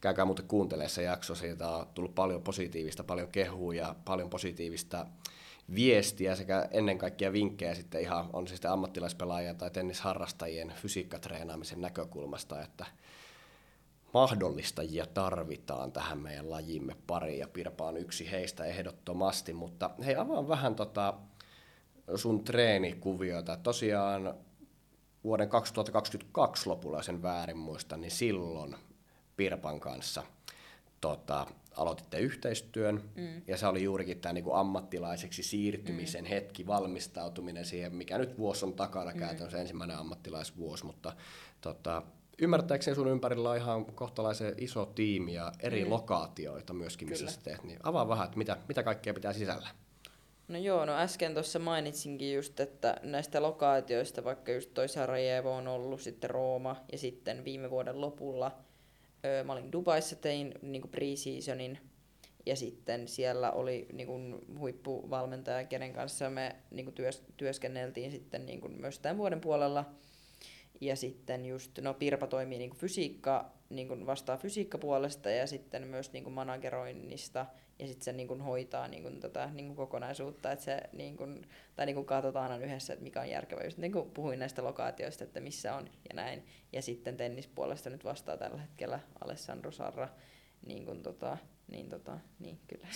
[0.00, 5.06] Käykää muuten kuuntelemaan se jakso, siitä on tullut paljon positiivista, paljon kehua ja paljon positiivista
[5.74, 12.62] viestiä sekä ennen kaikkea vinkkejä sitten ihan on se sitten ammattilaispelaajia tai tennisharrastajien fysiikkatreenaamisen näkökulmasta,
[12.62, 12.86] että
[14.14, 20.48] mahdollistajia tarvitaan tähän meidän lajimme pariin ja Pirpa on yksi heistä ehdottomasti, mutta hei avaan
[20.48, 21.14] vähän tota
[22.14, 23.56] sun treenikuviota.
[23.56, 24.34] Tosiaan
[25.24, 28.76] vuoden 2022 lopulla sen väärin muistan, niin silloin
[29.36, 30.22] Pirpan kanssa
[31.00, 31.46] tota,
[31.76, 33.42] aloititte yhteistyön, mm.
[33.46, 36.28] ja se oli juurikin tämä niinku ammattilaiseksi siirtymisen mm.
[36.28, 39.18] hetki, valmistautuminen siihen, mikä nyt vuosi on takana mm.
[39.18, 41.12] käytännössä ensimmäinen ammattilaisvuosi, mutta
[41.60, 42.02] tota,
[42.38, 45.90] ymmärtääkseni sun ympärillä on ihan kohtalaisen iso tiimi ja eri mm.
[45.90, 47.34] lokaatioita myöskin, missä Kyllä.
[47.34, 49.68] sä teet, niin avaa vähän, että mitä, mitä kaikkea pitää sisällä.
[50.48, 55.68] No joo, no äsken tuossa mainitsinkin just, että näistä lokaatioista, vaikka just toi Sarajevo on
[55.68, 58.52] ollut, sitten Rooma ja sitten viime vuoden lopulla
[59.24, 61.78] öö, mä olin Dubaissa, tein niinku pre-seasonin
[62.46, 64.20] ja sitten siellä oli niinku
[64.58, 69.84] huippuvalmentaja, kenen kanssa me niinku työs, työskenneltiin sitten niinku myös tämän vuoden puolella.
[70.84, 76.30] Ja sitten just, no Pirpa toimii niinku fysiikka, niinku vastaa fysiikkapuolesta ja sitten myös niinku
[76.30, 77.46] manageroinnista–
[77.78, 81.16] ja sitten se niin kuin hoitaa niin kuin tätä niin kuin kokonaisuutta, että se niin
[81.16, 83.64] kuin, tai niin kuin katsotaan aina yhdessä, että mikä on järkevä.
[83.64, 86.46] Just niin kuin puhuin näistä lokaatioista, että missä on ja näin.
[86.72, 90.08] Ja sitten tennispuolesta nyt vastaa tällä hetkellä Alessandro Sarra,
[90.66, 92.86] niin kuin tota, niin, tota, niin kyllä.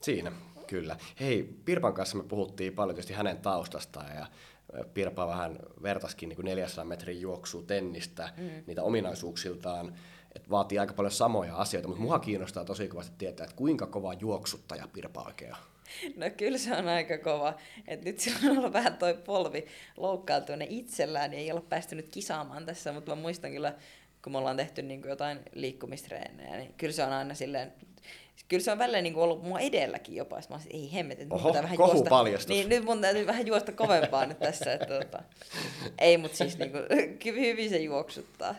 [0.00, 0.32] Siinä,
[0.66, 0.96] kyllä.
[1.20, 4.26] Hei, Pirpan kanssa me puhuttiin paljon tietysti hänen taustastaan ja
[4.94, 8.50] Pirpa vähän vertaskin niin kuin 400 metrin juoksua tennistä, mm.
[8.66, 9.94] niitä ominaisuuksiltaan
[10.34, 14.14] että vaatii aika paljon samoja asioita, mutta mua kiinnostaa tosi kovasti tietää, että kuinka kova
[14.14, 15.58] juoksuttaja Pirpa oikein on.
[16.16, 17.54] No kyllä se on aika kova.
[17.88, 22.66] Et nyt sillä on ollut vähän toi polvi loukkaantunut itsellään niin ei ole päästynyt kisaamaan
[22.66, 23.74] tässä, mutta mä muistan kyllä,
[24.24, 27.72] kun me ollaan tehty niin jotain liikkumistreenejä, niin kyllä se on aina silleen,
[28.48, 30.36] kyllä se on välillä niin ollut mua edelläkin jopa.
[30.36, 32.10] Mä olisin, ei hemmet, että Oho, vähän juosta.
[32.10, 32.48] Paljastus.
[32.48, 34.72] Niin, nyt mun täytyy vähän juosta kovempaa nyt tässä.
[34.72, 35.22] Että, tota,
[35.98, 36.84] ei, mutta siis niin kuin,
[37.24, 38.54] hyvin se juoksuttaa.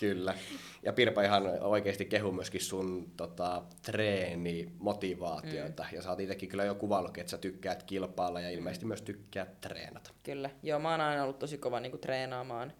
[0.00, 0.34] Kyllä.
[0.82, 5.82] Ja Pirpa ihan oikeasti kehu myöskin sun tota, treenimotivaatioita.
[5.82, 5.96] Mm.
[5.96, 8.88] Ja sä oot itsekin kyllä jo kuvannut, että sä tykkäät kilpailla ja ilmeisesti mm.
[8.88, 10.10] myös tykkäät treenata.
[10.22, 10.50] Kyllä.
[10.62, 12.72] Joo, mä oon aina ollut tosi kova niin kuin, treenaamaan.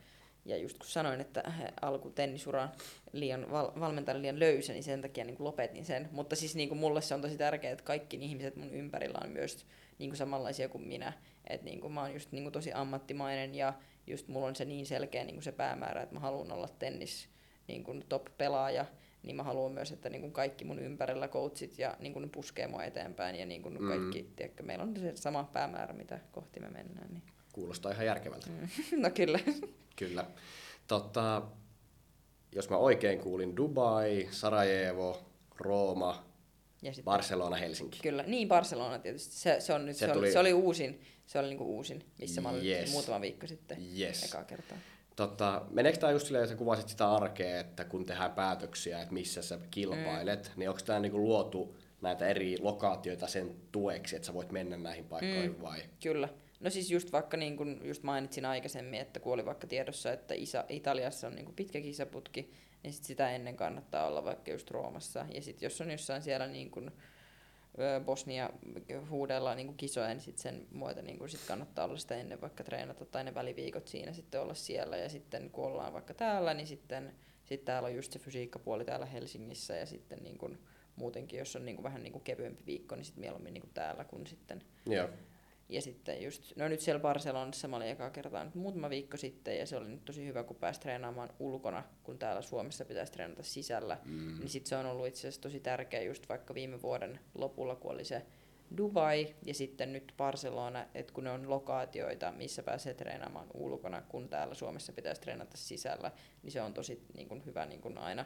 [0.49, 2.69] Ja just kun sanoin, että alku tennisuran
[3.13, 6.09] liian val- valmentajan liian löysä, niin sen takia niin kuin lopetin sen.
[6.13, 9.31] Mutta siis niin kuin mulle se on tosi tärkeää, että kaikki ihmiset mun ympärillä on
[9.31, 9.67] myös
[9.99, 11.13] niin kuin samanlaisia kuin minä.
[11.49, 13.73] Että niin kuin mä oon just niin kuin tosi ammattimainen ja
[14.07, 17.29] just mulla on se niin selkeä niin kuin se päämäärä, että mä haluan olla tennis
[17.69, 18.85] niin kuin top-pelaaja,
[19.23, 22.67] niin mä haluan myös, että niin kuin kaikki mun ympärillä coachit ja niin kuin puskee
[22.67, 23.89] mua eteenpäin ja niin kuin Mm.
[23.89, 27.11] kaikki, tiedätkö, meillä on se sama päämäärä, mitä kohti me mennään.
[27.11, 27.23] Niin.
[27.59, 28.47] Kuulostaa ihan järkevältä.
[28.51, 28.69] Mm.
[29.03, 29.39] No kyllä.
[29.97, 30.25] Kyllä.
[30.87, 31.43] Tota,
[32.55, 35.23] jos mä oikein kuulin, Dubai, Sarajevo,
[35.57, 36.25] Rooma,
[36.83, 37.99] Ja sitten, Barcelona, Helsinki.
[38.03, 39.35] Kyllä, niin Barcelona tietysti.
[39.35, 42.05] Se, se, on nyt, Se se, tuli- oli, se oli uusin, se oli niinku uusin,
[42.19, 42.91] missä mä olin Yes.
[42.93, 44.23] muutama viikko sitten Yes.
[44.25, 44.79] ekaa kertaa.
[45.17, 49.43] Tota, meneekö tämä just silleen, että kuvasit sitä arkea, että kun tehdään päätöksiä, että missä
[49.43, 50.59] sä kilpailet, mm.
[50.61, 55.05] niin onko tämä niinku luotu näitä eri lokaatioita sen tueksi, että sä voit mennä näihin
[55.05, 55.63] paikkoihin mm.
[55.63, 55.79] vai?
[56.03, 56.29] Kyllä.
[56.61, 60.35] No siis just vaikka niin kuin just mainitsin aikaisemmin, että kun oli vaikka tiedossa, että
[60.35, 62.51] Isa, Italiassa on niin pitkä kisaputki,
[62.83, 65.27] niin sit sitä ennen kannattaa olla vaikka just Roomassa.
[65.35, 66.91] Ja sitten jos on jossain siellä niin kuin,
[67.79, 68.51] ö, Bosnia
[69.11, 73.05] huudella niin kisoja, niin sit sen muuta niin sit kannattaa olla sitä ennen vaikka treenata
[73.05, 74.97] tai ne väliviikot siinä sitten olla siellä.
[74.97, 79.07] Ja sitten kun ollaan vaikka täällä, niin sitten sit täällä on just se fysiikkapuoli täällä
[79.07, 80.59] Helsingissä ja sitten niin kuin,
[80.97, 83.75] muutenkin, jos on niin kuin vähän niin kuin kevyempi viikko, niin sitten mieluummin niin kuin
[83.75, 85.09] täällä kuin sitten Joo.
[85.69, 89.59] Ja sitten just, no nyt siellä Barcelonassa mä olin ekaa kertaa nyt muutama viikko sitten
[89.59, 93.43] ja se oli nyt tosi hyvä, kun pääsi treenaamaan ulkona, kun täällä Suomessa pitäisi treenata
[93.43, 93.99] sisällä.
[94.05, 94.39] Mm.
[94.39, 97.91] Niin sitten se on ollut itse asiassa tosi tärkeä just vaikka viime vuoden lopulla, kun
[97.91, 98.27] oli se
[98.77, 104.29] Dubai ja sitten nyt Barcelona, että kun ne on lokaatioita, missä pääsee treenaamaan ulkona, kun
[104.29, 106.13] täällä Suomessa pitäisi treenata sisällä,
[106.43, 108.25] niin se on tosi niin kuin hyvä niin kuin aina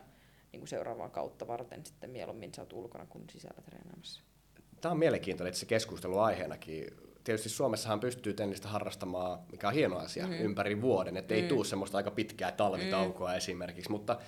[0.52, 4.22] niin kuin seuraavaa kautta varten sitten mieluummin sä oot ulkona kuin sisällä treenaamassa.
[4.80, 6.86] Tämä on mielenkiintoinen itse keskustelu aiheenakin.
[7.24, 10.32] Tietysti Suomessahan pystyy tennistä harrastamaan, mikä on hieno asia, mm.
[10.32, 11.48] ympäri vuoden, että ei mm.
[11.48, 13.36] tuu semmoista aika pitkää talvitaukoa mm.
[13.36, 14.18] esimerkiksi, mutta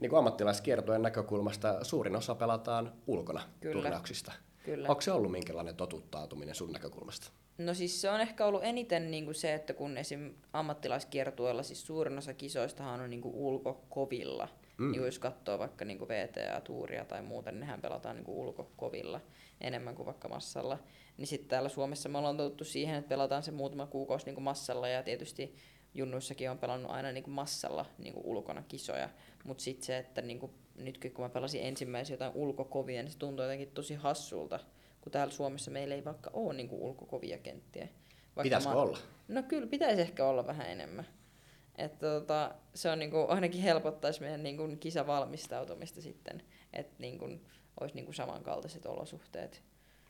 [0.00, 3.72] niin kuin ammattilaiskiertojen näkökulmasta suurin osa pelataan ulkona Kyllä.
[3.72, 4.32] turnauksista.
[4.64, 4.88] Kyllä.
[4.88, 7.30] Onko se ollut minkälainen totuttautuminen sun näkökulmasta?
[7.58, 10.34] No siis se on ehkä ollut eniten niin kuin se, että kun esim.
[10.52, 14.48] ammattilaiskiertueella siis suurin osa kisoistahan on niin kuin ulkokovilla.
[14.78, 14.90] Mm.
[14.90, 19.20] Niin jos katsoo vaikka niin kuin VTA-tuuria tai muuta, niin nehän pelataan niin kuin ulkokovilla
[19.60, 20.78] enemmän kuin vaikka massalla.
[21.16, 24.44] Niin sitten täällä Suomessa me ollaan totuttu siihen, että pelataan se muutama kuukausi niin kuin
[24.44, 25.54] massalla ja tietysti
[25.94, 29.08] junnuissakin on pelannut aina niin kuin massalla niin kuin ulkona kisoja.
[29.44, 33.18] Mutta sitten se, että niin kuin, nytkin kun mä pelasin ensimmäisiä jotain ulkokovia, niin se
[33.18, 34.60] tuntuu jotenkin tosi hassulta,
[35.00, 37.88] kun täällä Suomessa meillä ei vaikka ole niin kuin ulkokovia kenttiä.
[38.36, 38.98] Vaikka Pitäisikö olla?
[39.28, 41.06] No kyllä pitäisi ehkä olla vähän enemmän.
[41.78, 46.42] Että tota, se on niinku, ainakin helpottaisi meidän niinku kisavalmistautumista sitten,
[46.72, 47.28] että niinku,
[47.84, 49.62] olisi niinku samankaltaiset olosuhteet.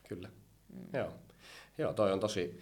[0.09, 0.29] Kyllä.
[0.73, 0.99] Mm.
[0.99, 1.13] Joo.
[1.79, 2.61] Joo, toi on tosi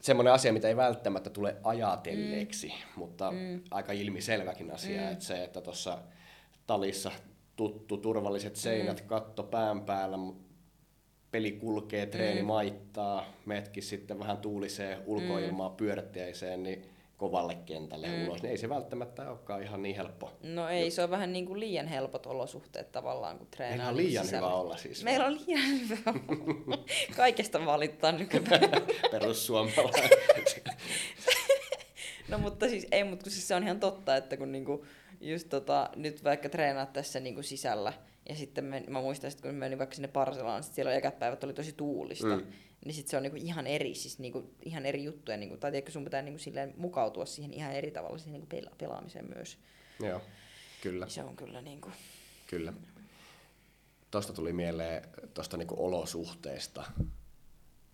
[0.00, 2.74] semmoinen asia, mitä ei välttämättä tule ajatelleeksi, mm.
[2.96, 3.62] mutta mm.
[3.70, 5.12] aika ilmiselväkin asia, mm.
[5.12, 5.98] että se, että tuossa
[6.66, 7.10] talissa
[7.56, 9.06] tuttu turvalliset seinät, mm.
[9.06, 10.18] katto pään päällä,
[11.30, 12.46] peli kulkee, treeni mm.
[12.46, 15.76] maittaa, metkin sitten vähän tuuliseen ulkoilmaa mm.
[15.76, 18.28] pyörättäjäiseen, niin kovalle kentälle mm.
[18.28, 20.32] ulos, niin ei se välttämättä olekaan ihan niin helppo.
[20.42, 23.76] No ei, se on vähän niin kuin liian helpot olosuhteet tavallaan, kun treenaa.
[23.76, 24.46] Meillä on niin liian sisällä.
[24.46, 25.04] hyvä olla siis.
[25.04, 25.96] Meillä on liian hyvä.
[27.16, 28.86] Kaikesta valittaa nykypäivänä.
[29.10, 30.10] Perussuomalainen.
[32.28, 34.86] No mutta siis ei, mutta siis se on ihan totta, että kun niinku,
[35.20, 37.92] just tota, nyt vaikka treenaat tässä niinku sisällä,
[38.28, 41.44] ja sitten me, mä muistan, että kun menin vaikka sinne Barcelonan, sit siellä ekat päivät
[41.44, 42.46] oli tosi tuulista, mm.
[42.84, 45.92] Niin sitten se on niinku ihan eri, siis niinku, ihan eri juttuja, niinku, tai tiedätkö,
[45.92, 49.58] sun pitää niinku silleen mukautua siihen ihan eri tavalla siihen niinku pela- pelaamiseen myös.
[50.00, 50.20] Joo,
[50.82, 51.08] kyllä.
[51.08, 51.90] Se on kyllä niinku,
[52.46, 52.72] Kyllä.
[54.10, 55.02] Tuosta tuli mieleen
[55.34, 56.84] tuosta niinku olosuhteesta.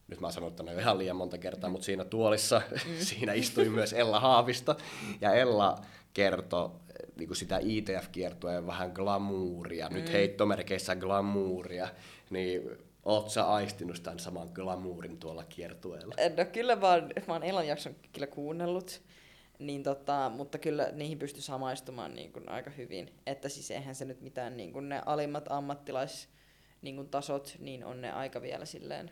[0.09, 2.97] Nyt mä oon sanonut tänne ihan liian monta kertaa, mutta siinä tuolissa, mm.
[3.09, 4.77] siinä istui myös Ella Haavista.
[5.21, 5.79] Ja Ella
[6.15, 6.71] kertoi
[7.17, 9.95] niinku sitä ITF-kiertojen vähän glamouria, mm.
[9.95, 11.89] nyt heittomerkeissä glamouria,
[12.31, 12.63] niin
[13.05, 16.15] oot sä aistinut tämän saman glamourin tuolla kiertueella?
[16.37, 19.03] no kyllä oon, mä oon Elan jakson kyllä kuunnellut,
[19.59, 23.15] niin tota, mutta kyllä niihin pystyy samaistumaan niin kuin aika hyvin.
[23.27, 26.29] Että siis eihän se nyt mitään niin kuin ne alimmat ammattilais
[26.83, 29.11] niin kuin tasot, niin on ne aika vielä silleen,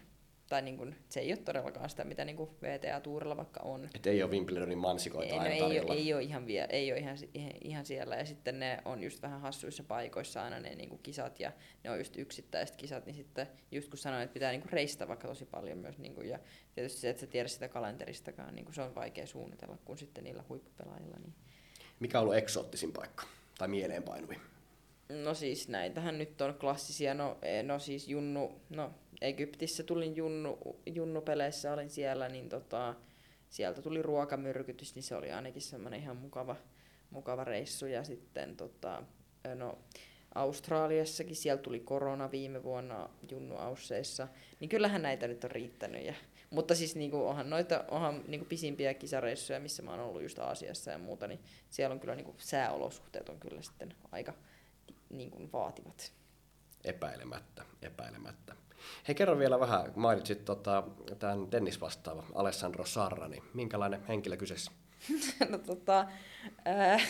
[0.48, 3.88] tai niin kuin, se ei ole todellakaan sitä, mitä niin kuin VTA-tuurilla vaikka on.
[3.94, 6.92] Et ei ole Wimbledonin mansikoita Ei, no aina ei, ole, ei, ole ihan vie, ei
[6.92, 8.16] ole ihan, ihan, ihan siellä.
[8.16, 11.52] Ja sitten ne on just vähän hassuissa paikoissa aina ne niinku kisat ja
[11.84, 13.06] ne on just yksittäiset kisat.
[13.06, 15.98] Niin sitten just kun sanoin, että pitää niinku reistä vaikka tosi paljon myös.
[15.98, 16.38] Niinku, ja
[16.74, 20.44] tietysti se, että sä tiedä sitä kalenteristakaan, niinku se on vaikea suunnitella kuin sitten niillä
[20.48, 21.16] huippupelaajilla.
[21.16, 21.34] Niin.
[22.00, 23.24] Mikä on ollut eksoottisin paikka?
[23.58, 24.40] Tai mieleenpainuvin?
[25.08, 28.90] No siis näitähän nyt on klassisia, no, eh, no siis Junnu, no
[29.20, 32.94] Egyptissä tulin Junnu, Junnu-peleissä, olin siellä, niin tota,
[33.50, 36.56] sieltä tuli ruokamyrkytys, niin se oli ainakin semmoinen ihan mukava,
[37.10, 37.86] mukava reissu.
[37.86, 39.02] Ja sitten tota,
[39.54, 39.78] no,
[40.34, 44.28] Australiassakin, siellä tuli korona viime vuonna Junnu Ausseissa,
[44.60, 46.06] niin kyllähän näitä nyt on riittänyt.
[46.06, 46.14] Ja,
[46.50, 50.90] mutta siis niinku, onhan noita onhan niinku pisimpiä kisareissuja, missä mä oon ollut just Aasiassa
[50.90, 51.40] ja muuta, niin
[51.70, 54.34] siellä on kyllä niinku, sääolosuhteet on kyllä sitten aika
[55.10, 56.12] niin kuin vaativat.
[56.84, 58.54] Epäilemättä, epäilemättä.
[59.08, 60.84] Hei, kerro vielä vähän, kun mainitsit tota,
[61.18, 64.72] tämän tennisvastaava Alessandro Sarra, niin minkälainen henkilö kyseessä?
[65.50, 66.06] no tota,
[66.64, 67.00] ää,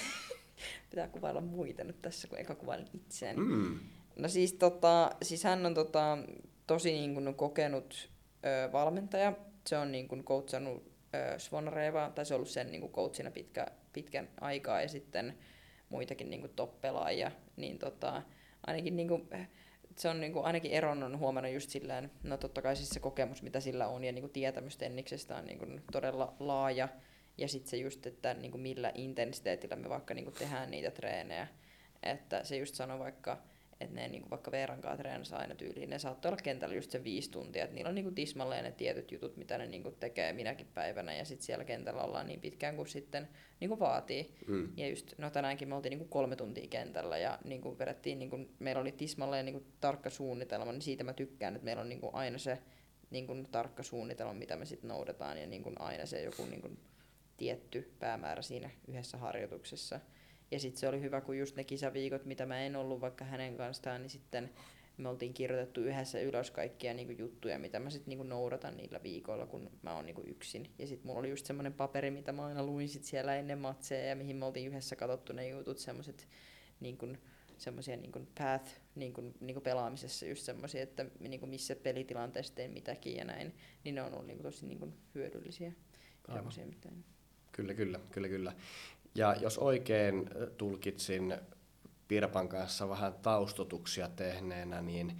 [0.90, 3.40] pitää kuvailla muita nyt tässä, kun eka kuvailen itseäni.
[3.40, 3.78] Mm.
[4.16, 6.18] No siis, tota, siis hän on tota,
[6.66, 8.10] tosi niin kuin, kokenut
[8.44, 9.32] ö, valmentaja.
[9.66, 13.30] Se on niin kuin, coachannut ö, Svonareva, tai se on ollut sen niin kuin, coachina
[13.30, 15.38] pitkä, pitkän aikaa, ja sitten
[15.88, 17.30] muitakin niin kuin, top-pelaajia.
[17.56, 18.22] Niin tota,
[18.66, 19.28] ainakin niin kuin,
[19.98, 23.00] se on niin kuin, ainakin Eron on huomannut just silleen, no totta kai siis se
[23.00, 26.88] kokemus, mitä sillä on, ja niin kuin, tietämys Tenniksestä on niin kuin, todella laaja.
[27.38, 30.90] Ja sitten se just, että niin kuin, millä intensiteetillä me vaikka niin kuin, tehdään niitä
[30.90, 31.48] treenejä.
[32.02, 33.38] Että se just sanoi vaikka,
[33.80, 37.04] että ne niinku vaikka Veeran kanssa treenasi aina tyyliin, ne saattoi olla kentällä just se
[37.04, 40.66] viisi tuntia, että niillä on niinku tismalleen ne tietyt jutut, mitä ne niinku tekee minäkin
[40.74, 43.28] päivänä, ja sitten siellä kentällä ollaan niin pitkään kuin sitten
[43.60, 44.34] niinku vaatii.
[44.46, 44.72] Mm.
[44.76, 48.80] Ja just, no tänäänkin me oltiin niinku kolme tuntia kentällä, ja niinku vedettiin, niinku, meillä
[48.80, 52.58] oli tismalleen niinku tarkka suunnitelma, niin siitä mä tykkään, että meillä on niinku aina se
[53.10, 56.70] niinku tarkka suunnitelma, mitä me sitten noudataan, ja niinku aina se joku niinku
[57.36, 60.00] tietty päämäärä siinä yhdessä harjoituksessa.
[60.50, 63.56] Ja sitten se oli hyvä, kun just ne kisaviikot, mitä mä en ollut vaikka hänen
[63.56, 64.50] kanssaan, niin sitten
[64.98, 69.46] me oltiin kirjoitettu yhdessä ylös kaikkia niinku juttuja, mitä mä sitten niinku noudatan niillä viikoilla,
[69.46, 70.70] kun mä oon niinku yksin.
[70.78, 74.06] Ja sitten mulla oli just semmoinen paperi, mitä mä aina luin sit siellä ennen matseja
[74.06, 76.28] ja mihin me oltiin yhdessä katsottu ne jutut, semmoiset
[76.80, 77.08] niinku,
[77.58, 83.24] semmoisia niinku path niinku, niinku pelaamisessa just semmoisia, että niinku missä pelitilanteessa teen mitäkin ja
[83.24, 85.72] näin, niin ne on ollut niinku tosi niinku hyödyllisiä.
[86.32, 86.88] Semmoisia, mitä...
[87.52, 88.52] Kyllä, kyllä, kyllä, kyllä.
[89.14, 91.36] Ja jos oikein tulkitsin
[92.08, 95.18] Pirpan kanssa vähän taustotuksia tehneenä, niin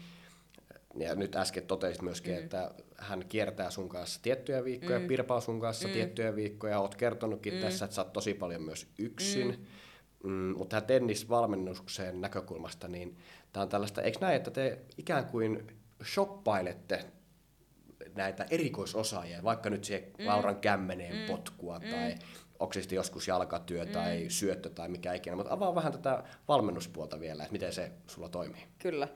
[0.97, 2.39] ja nyt äsken totesit myöskin, mm.
[2.39, 5.07] että hän kiertää sun kanssa tiettyjä viikkoja, mm.
[5.07, 5.93] Pirpa sun kanssa mm.
[5.93, 6.81] tiettyjä viikkoja.
[6.81, 7.61] Oot kertonutkin mm.
[7.61, 9.49] tässä, että sä oot tosi paljon myös yksin.
[9.49, 9.67] Mm.
[10.31, 13.17] Mm, mutta tähän tennisvalmennukseen näkökulmasta, niin
[13.53, 15.67] tämä on tällaista, eikö näin, että te ikään kuin
[16.05, 17.05] shoppailette
[18.15, 20.27] näitä erikoisosaajia, vaikka nyt siihen mm.
[20.27, 21.27] Lauran kämmeneen mm.
[21.27, 21.91] potkua mm.
[21.91, 22.15] tai
[22.61, 23.91] onko se sitten joskus jalkatyö mm.
[23.93, 28.29] tai syöttö tai mikä ikinä, mutta avaa vähän tätä valmennuspuolta vielä, että miten se sulla
[28.29, 28.63] toimii.
[28.79, 29.09] Kyllä.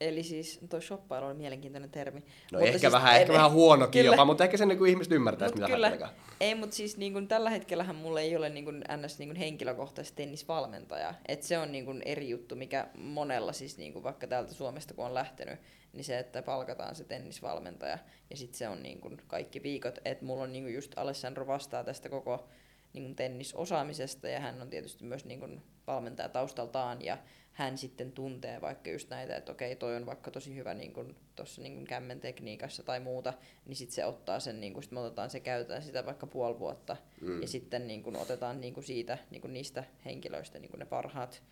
[0.00, 2.20] Eli siis tuo shoppailu on mielenkiintoinen termi.
[2.20, 4.14] No mutta ehkä, siis, vähän, en, ehkä vähän huonokin kyllä.
[4.14, 6.10] jopa, mutta ehkä sen niin ihmiset ymmärtää, mitä kyllä.
[6.40, 9.18] Ei, mutta siis niin kuin, tällä hetkellähän mulla ei ole niin kuin, ns.
[9.18, 11.14] Niin kuin henkilökohtaisesti tennisvalmentaja.
[11.28, 14.94] Et se on niin kuin, eri juttu, mikä monella siis niin kuin, vaikka täältä Suomesta
[14.94, 15.58] kun on lähtenyt,
[15.92, 17.98] niin se, että palkataan se tennisvalmentaja
[18.30, 19.98] ja sitten se on niin kuin, kaikki viikot.
[20.04, 22.48] Että mulla on niin kuin, just Alessandro vastaa tästä koko
[22.96, 27.18] niin kuin tennisosaamisesta ja hän on tietysti myös niin kuin valmentaja taustaltaan ja
[27.52, 31.62] hän sitten tuntee vaikka just näitä, että okei, toi on vaikka tosi hyvä niin tuossa
[31.62, 33.32] niin kämmen tekniikassa tai muuta,
[33.66, 36.58] niin sitten se ottaa sen, niin kuin, sit me otetaan se, käytetään sitä vaikka puoli
[36.58, 37.42] vuotta mm.
[37.42, 40.86] ja sitten niin kuin otetaan niin kuin siitä, niin kuin niistä henkilöistä niin kuin ne
[40.86, 41.42] parhaat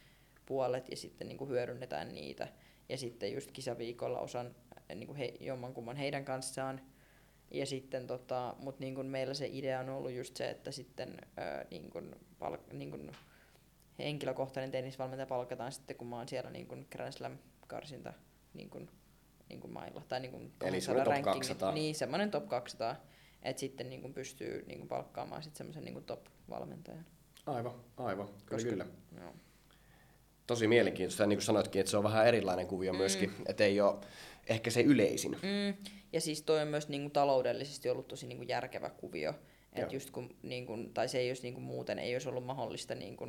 [0.46, 2.48] puolet ja sitten niin kuin hyödynnetään niitä.
[2.88, 4.54] Ja sitten just kisaviikolla osan
[4.94, 6.80] niin kuin he, jommankumman heidän kanssaan
[7.58, 11.16] ja sitten tota, mut niin kun meillä se idea on ollut just se, että sitten
[11.36, 13.12] ää, niin kun palk, niin kun
[13.98, 18.12] henkilökohtainen tennisvalmentaja palkataan sitten, kun mä oon siellä niin kun Grand Slam karsinta
[18.54, 18.90] niin kun,
[19.48, 20.02] niin kun mailla.
[20.08, 21.72] Tai niin kun Eli semmoinen top 200.
[21.72, 22.96] Niin, semmoinen top 200.
[23.42, 27.06] Että sitten niin kun pystyy niin kun palkkaamaan sitten semmoisen niin top-valmentajan.
[27.46, 28.26] Aivan, aivan.
[28.26, 28.86] Kyllä, Koska, kyllä.
[29.20, 29.34] Joo.
[30.46, 31.26] Tosi mielenkiintoista.
[31.26, 32.96] Niin kuin sanoitkin, että se on vähän erilainen kuvio mm.
[32.96, 33.32] myöskin.
[33.46, 33.96] Että ei ole
[34.46, 35.32] ehkä se yleisin.
[35.32, 35.84] Mm.
[36.12, 39.34] Ja siis toi on myös niinku taloudellisesti ollut tosi niinku järkevä kuvio.
[39.74, 43.26] Et just kun, niinku, tai se ei olisi niinku muuten ei olisi ollut mahdollista niinku,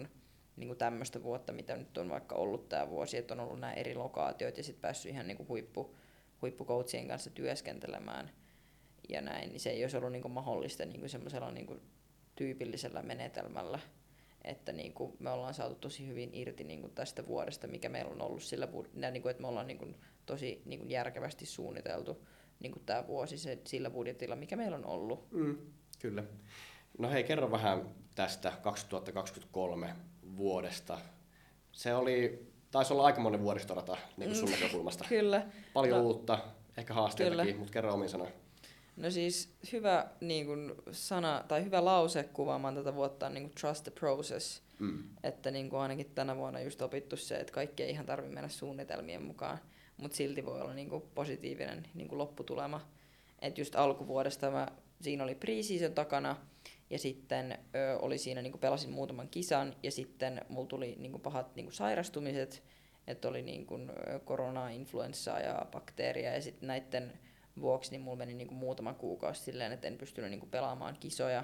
[0.55, 3.95] niinku tämmöistä vuotta, mitä nyt on vaikka ollut tämä vuosi, että on ollut nämä eri
[3.95, 5.95] lokaatiot ja sitten päässyt ihan niinku huippu,
[6.41, 8.31] huippukoutsien kanssa työskentelemään
[9.09, 11.79] ja näin, niin se ei olisi ollut niinku mahdollista niinku semmoisella niinku
[12.35, 13.79] tyypillisellä menetelmällä
[14.45, 18.11] että niin kuin me ollaan saatu tosi hyvin irti niin kuin tästä vuodesta, mikä meillä
[18.11, 18.67] on ollut sillä,
[19.11, 22.27] niin kuin, että me ollaan niin kuin tosi niin kuin järkevästi suunniteltu
[22.59, 25.31] niin kuin tämä vuosi se, sillä budjetilla, mikä meillä on ollut.
[25.31, 25.57] Mm,
[25.99, 26.23] kyllä.
[26.97, 29.95] No hei, kerro vähän tästä 2023
[30.37, 30.99] vuodesta.
[31.71, 35.05] Se oli, taisi olla aikamoinen vuoristorata niin kuin sun mm, näkökulmasta.
[35.09, 35.45] kyllä.
[35.73, 36.39] Paljon no, uutta,
[36.77, 38.44] ehkä haasteitakin, mutta kerro omin sanoin.
[38.95, 43.55] No siis hyvä niin kuin, sana tai hyvä lause kuvaamaan tätä vuotta on niin kuin,
[43.61, 44.61] trust the process.
[44.79, 45.03] Mm.
[45.23, 48.49] Että niin kuin, ainakin tänä vuonna just opittu se, että kaikki ei ihan tarvitse mennä
[48.49, 49.57] suunnitelmien mukaan,
[49.97, 52.81] mutta silti voi olla niin kuin, positiivinen niin kuin, lopputulema.
[53.41, 54.67] Että just alkuvuodesta mä,
[55.01, 55.53] siinä oli pre
[55.95, 56.35] takana
[56.89, 61.11] ja sitten ö, oli siinä, niin kuin, pelasin muutaman kisan ja sitten mulla tuli niin
[61.11, 62.63] kuin, pahat niin kuin, sairastumiset,
[63.07, 63.91] että oli niin kuin,
[64.25, 67.19] korona, influenssaa ja bakteeria ja sitten näiden
[67.61, 70.97] vuoksi niin mulla meni niin kuin muutama kuukausi silleen, että en pystynyt niin kuin pelaamaan
[70.99, 71.43] kisoja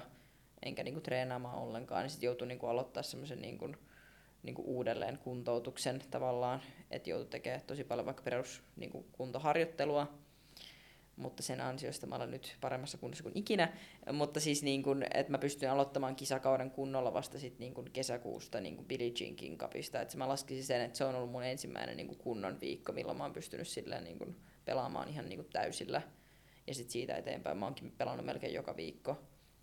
[0.62, 2.02] enkä niin kuin treenaamaan ollenkaan.
[2.02, 3.76] Niin sitten joutui niin kuin aloittaa semmoisen niin kuin,
[4.42, 10.18] niin kuin uudelleen kuntoutuksen tavallaan, että joutui tekemään tosi paljon vaikka perus niin kuntoharjoittelua,
[11.16, 13.72] mutta sen ansiosta mä olen nyt paremmassa kunnossa kuin ikinä.
[14.12, 18.60] Mutta siis niin kun, että mä pystyn aloittamaan kisakauden kunnolla vasta sit niin kun kesäkuusta
[18.60, 20.00] niin kun Billie Jean King Cupista.
[20.00, 23.18] Että mä laskisin sen, että se on ollut mun ensimmäinen niin kun kunnon viikko, milloin
[23.18, 26.02] mä oon pystynyt silleen niin kun pelaamaan ihan niin kun täysillä.
[26.66, 29.18] Ja sitten siitä eteenpäin mä oonkin pelannut melkein joka viikko.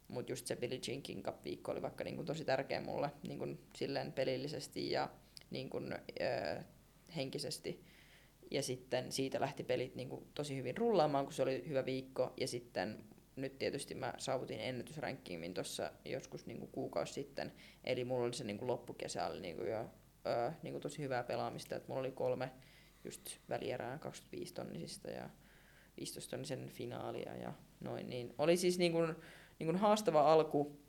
[0.07, 3.39] Mutta just se Billie Jean King Cup-viikko oli vaikka niin kun tosi tärkeä mulle niin
[3.39, 5.09] kun silleen pelillisesti ja
[5.49, 5.69] niin
[6.21, 6.65] äh,
[7.15, 7.83] henkisesti
[8.51, 12.33] ja sitten siitä lähti pelit niin kuin tosi hyvin rullaamaan, kun se oli hyvä viikko.
[12.37, 13.03] Ja sitten
[13.35, 17.53] nyt tietysti mä saavutin ennätysrankingin tuossa joskus niin kuin kuukausi sitten.
[17.83, 19.89] Eli mulla oli se niin kuin loppukesä oli niin kuin jo
[20.25, 21.75] öö, niin kuin tosi hyvää pelaamista.
[21.75, 22.51] Et mulla oli kolme
[23.03, 25.29] just välierää 25 tonnisista ja
[25.97, 28.09] 15 tonnisen finaalia ja noin.
[28.09, 29.15] Niin oli siis niin kuin,
[29.59, 30.79] niin kuin haastava alku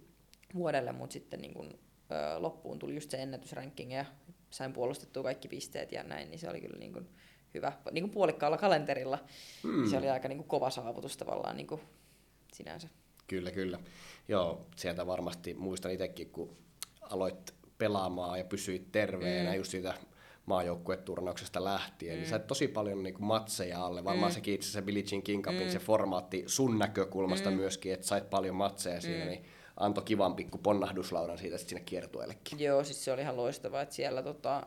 [0.55, 1.79] vuodelle, mutta sitten niin kuin,
[2.13, 4.05] öö, loppuun tuli just se ennätysranking ja
[4.51, 7.09] sain puolustettua kaikki pisteet ja näin, niin se oli kyllä niin kuin,
[7.55, 9.19] hyvä, niin kuin puolikkaalla kalenterilla.
[9.63, 9.91] Mm.
[9.91, 11.81] Se oli aika niin kuin kova saavutus tavallaan niin kuin
[12.53, 12.89] sinänsä.
[13.27, 13.79] Kyllä, kyllä.
[14.29, 16.57] Joo, sieltä varmasti muistan itsekin, kun
[17.01, 19.57] aloit pelaamaan ja pysyit terveenä mm.
[19.57, 19.95] just siitä
[20.47, 22.21] maajoukkueturnauksesta lähtien, mm.
[22.21, 24.05] niin sait tosi paljon niin kuin matseja alle.
[24.05, 24.35] Varmaan mm.
[24.35, 25.71] sekin itse se Billie Jean King Cupin mm.
[25.71, 27.57] se formaatti sun näkökulmasta mm.
[27.57, 29.03] myöskin, että sait paljon matseja mm.
[29.03, 29.45] siinä, niin
[29.77, 32.61] antoi kivan pikku ponnahduslaudan siitä sinne kiertueellekin.
[32.61, 34.67] Joo, siis se oli ihan loistavaa, että siellä tota,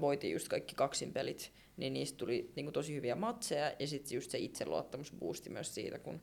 [0.00, 4.14] voitiin just kaikki kaksin pelit niin niistä tuli niin kuin tosi hyviä matseja ja sitten
[4.14, 6.20] just se itseluottamus boosti myös siitä, kun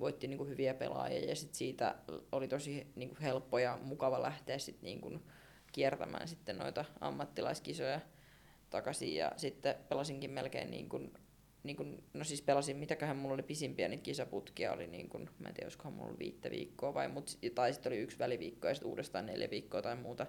[0.00, 1.94] voitti niin kuin hyviä pelaajia ja sitten siitä
[2.32, 5.22] oli tosi niin kuin helppo ja mukava lähteä sit niin kuin
[5.72, 8.00] kiertämään sitten noita ammattilaiskisoja
[8.70, 11.12] takaisin ja sitten pelasinkin melkein niin kuin,
[11.62, 15.48] niin kuin, no siis pelasin, mitäköhän mulla oli pisimpiä niitä kisaputkia, oli niin kuin, mä
[15.48, 18.74] en tiedä, olisikohan mulla ollut viittä viikkoa vai, mut, tai sitten oli yksi väliviikko ja
[18.74, 20.26] sitten uudestaan neljä viikkoa tai muuta,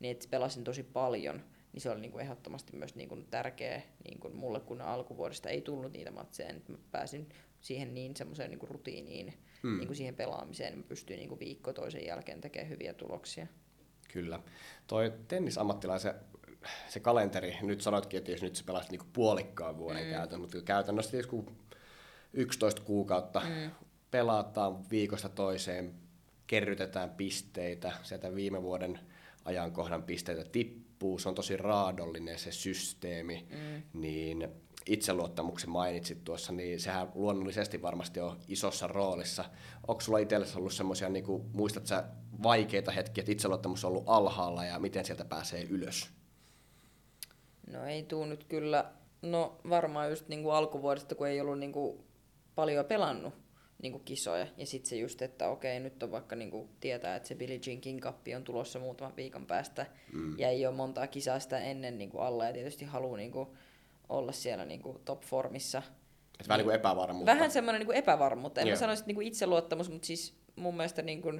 [0.00, 1.42] niin että pelasin tosi paljon
[1.74, 5.48] niin se oli niin kuin ehdottomasti myös niin kuin tärkeä niin kuin mulle, kun alkuvuodesta
[5.48, 7.28] ei tullut niitä matseja, niin mä pääsin
[7.60, 9.78] siihen niin semmoiseen niin rutiiniin, mm.
[9.78, 13.46] niin kuin siihen pelaamiseen, niin mä pystyin niin kuin viikko toisen jälkeen tekemään hyviä tuloksia.
[14.14, 14.40] Kyllä.
[14.86, 16.14] Toi tennisammattilaisen
[16.88, 20.10] se kalenteri, nyt sanoitkin, että jos nyt sä pelasit niinku puolikkaan vuoden mm.
[20.10, 21.56] käytön, mutta käytännössä kun
[22.32, 23.70] 11 kuukautta mm.
[24.10, 25.94] pelataan viikosta toiseen,
[26.46, 29.00] kerrytetään pisteitä, sieltä viime vuoden
[29.44, 34.00] ajankohdan pisteitä tippuu, se on tosi raadollinen se systeemi, mm.
[34.00, 34.48] niin
[34.86, 39.44] itseluottamuksen mainitsit tuossa, niin sehän luonnollisesti varmasti on isossa roolissa.
[39.88, 42.04] Onko sulla itsellesi ollut semmoisia, niin kuin, muistat sä
[42.42, 46.10] vaikeita hetkiä, että itseluottamus on ollut alhaalla ja miten sieltä pääsee ylös?
[47.66, 48.84] No ei tuu nyt kyllä,
[49.22, 52.04] no varmaan just niin kuin alkuvuodesta, kun ei ollut niin kuin
[52.54, 53.34] paljon pelannut,
[53.82, 54.46] niinku kisoja.
[54.56, 57.80] Ja sitten se just, että okei, nyt on vaikka niinku tietää, että se Billie Jean
[57.80, 60.38] King Cup on tulossa muutaman viikon päästä mm.
[60.38, 63.56] ja ei ole montaa kisaa sitä ennen niinku alla ja tietysti haluaa niinku
[64.08, 65.82] olla siellä niinku top-formissa.
[66.40, 67.32] Et vähän niin kuin epävarmuutta.
[67.32, 68.60] Vähän semmoinen niinku epävarmuutta.
[68.60, 68.76] En yeah.
[68.76, 71.32] mä sanoisi, että niinku itseluottamus, mutta siis mun mielestä niinku,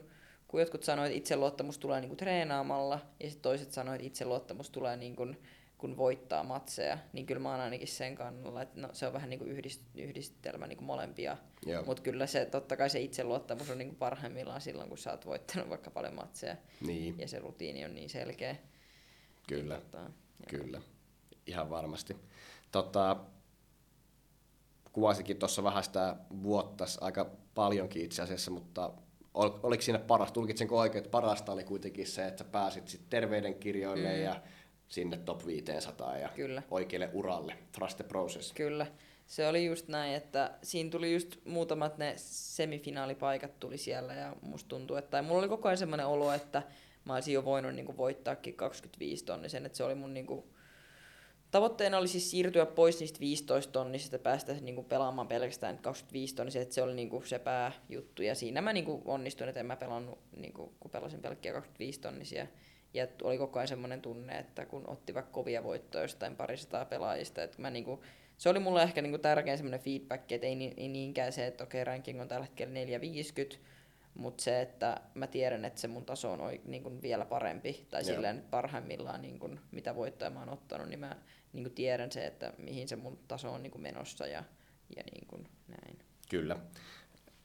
[0.48, 4.96] kun jotkut sanoivat, että itseluottamus tulee niinku treenaamalla ja sitten toiset sanoivat, että itseluottamus tulee
[4.96, 5.26] niinku,
[5.78, 9.30] kun voittaa matseja, niin kyllä mä oon ainakin sen kannalla, että no, se on vähän
[9.30, 11.36] niin kuin yhdist, yhdistelmä niin kuin molempia.
[11.86, 15.26] Mutta kyllä se, totta kai se itseluottamus on niin kuin parhaimmillaan silloin, kun sä oot
[15.26, 16.56] voittanut vaikka paljon matseja.
[16.80, 17.18] Niin.
[17.18, 18.56] Ja se rutiini on niin selkeä.
[19.48, 20.10] Kyllä, niin, tota,
[20.48, 20.80] kyllä.
[21.46, 22.16] Ihan varmasti.
[22.74, 23.16] Tota,
[24.92, 28.90] kuvasikin tuossa vähän sitä vuotta aika paljonkin itse asiassa, mutta
[29.34, 33.10] ol, oliko siinä paras, tulkitsenko oikein, että parasta oli kuitenkin se, että sä pääsit sitten
[33.10, 34.22] terveydenkirjoille mm.
[34.22, 34.40] ja
[34.88, 36.62] sinne top 500 ja Kyllä.
[36.70, 37.58] oikealle uralle.
[37.72, 38.52] Trust the process.
[38.52, 38.86] Kyllä.
[39.26, 44.68] Se oli just näin, että siinä tuli just muutamat ne semifinaalipaikat tuli siellä ja musta
[44.68, 46.62] tuntuu, että mulla oli koko ajan semmoinen olo, että
[47.04, 50.53] mä olisin jo voinut niinku voittaakin 25 tonnisen, että se oli mun niinku,
[51.54, 56.74] tavoitteena oli siis siirtyä pois niistä 15 tonnisista päästä niinku pelaamaan pelkästään 25 tonnisia, että
[56.74, 60.72] se oli niinku se pääjuttu ja siinä mä niinku onnistuin, että en mä pelannut, niinku,
[60.80, 62.46] kun pelasin pelkkiä 25 tonnisia.
[62.94, 67.42] Ja oli koko ajan semmoinen tunne, että kun otti vaikka kovia voittoja jostain parisataa pelaajista,
[67.42, 68.04] että mä niinku,
[68.38, 71.84] se oli mulle ehkä niinku tärkein semmoinen feedback, että ei, ei niinkään se, että okei,
[71.84, 73.56] ranking on tällä hetkellä 450,
[74.14, 78.14] mutta se, että mä tiedän, että se mun taso on niinku vielä parempi, tai Joo.
[78.14, 81.16] silleen parhaimmillaan niinku, mitä voittoja mä oon ottanut, niin mä
[81.52, 84.44] niinku tiedän se, että mihin se mun taso on niinku menossa ja,
[84.96, 85.38] ja niinku
[85.68, 85.98] näin.
[86.28, 86.56] Kyllä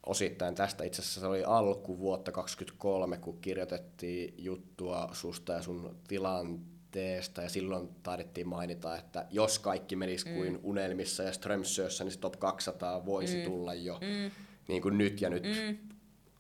[0.05, 0.83] osittain tästä.
[0.83, 7.49] Itse asiassa se oli alku vuotta 2023, kun kirjoitettiin juttua susta ja sun tilanteesta, ja
[7.49, 10.35] silloin taidettiin mainita, että jos kaikki menisi mm.
[10.35, 13.43] kuin unelmissa ja Strömsössä, niin se top 200 voisi mm.
[13.43, 14.31] tulla jo mm.
[14.67, 15.88] niin kuin nyt, ja nyt mm.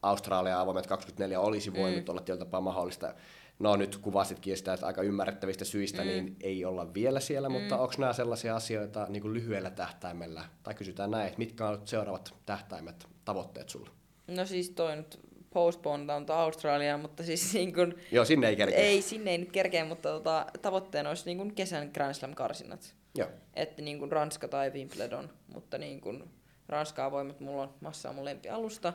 [0.01, 2.09] Australia avoimet 24 olisi voinut mm.
[2.09, 3.13] olla tietyllä tapaa mahdollista.
[3.59, 6.07] no nyt kuvasitkin sitä, että aika ymmärrettävistä syistä, mm.
[6.07, 7.53] niin ei olla vielä siellä, mm.
[7.53, 11.81] mutta onko nämä sellaisia asioita niin kuin lyhyellä tähtäimellä, tai kysytään näin, että mitkä on
[11.85, 13.89] seuraavat tähtäimet, tavoitteet sulla?
[14.27, 15.19] No siis toi nyt
[15.53, 18.79] postponetaan Australiaan, mutta siis niin kun, Joo, sinne ei kerkeä.
[18.79, 22.95] Ei, sinne ei nyt kerkeä, mutta tota, tavoitteena olisi niin kun kesän Grand Slam-karsinnat.
[23.15, 23.29] Joo.
[23.53, 26.29] Että niin kun Ranska tai Wimbledon, mutta niin kun
[26.67, 28.93] Ranskaa voimat, mulla on massa on mun lempialusta,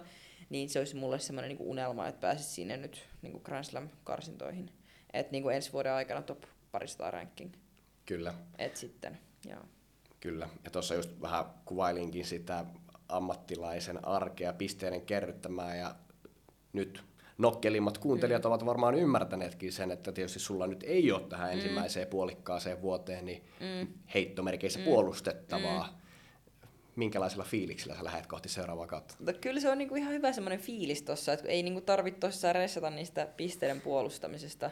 [0.51, 4.71] niin se olisi mulle semmoinen niin unelma, että pääsisi sinne nyt niin kuin Grand Slam-karsintoihin.
[5.13, 6.43] Että niin ensi vuoden aikana top
[6.73, 7.53] parista ranking.
[8.07, 8.35] Kyllä.
[8.59, 9.19] Et sitten,
[9.49, 9.63] joo.
[10.21, 10.49] Kyllä.
[10.65, 12.65] Ja tuossa just vähän kuvailinkin sitä
[13.09, 15.95] ammattilaisen arkea pisteiden kerryttämään ja
[16.73, 17.05] nyt
[17.39, 18.49] nokkelimmat kuuntelijat mm.
[18.49, 21.53] ovat varmaan ymmärtäneetkin sen, että tietysti sulla nyt ei ole tähän mm.
[21.55, 23.89] ensimmäiseen puolikkaaseen vuoteen niin mm.
[24.15, 24.85] heittomerkeissä mm.
[24.85, 25.87] puolustettavaa.
[25.87, 26.04] Mm
[26.97, 29.15] minkälaisella fiiliksellä sä lähdet kohti seuraavaa kautta?
[29.19, 32.55] Mutta kyllä se on niinku ihan hyvä semmoinen fiilis tossa, että ei niinku tarvitse tosissaan
[32.55, 34.71] resata niistä pisteiden puolustamisesta.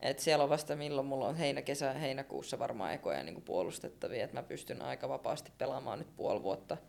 [0.00, 4.36] Et siellä on vasta milloin mulla on heinä, kesä, heinäkuussa varmaan ekoja niinku puolustettavia, että
[4.36, 6.76] mä pystyn aika vapaasti pelaamaan nyt puoli vuotta–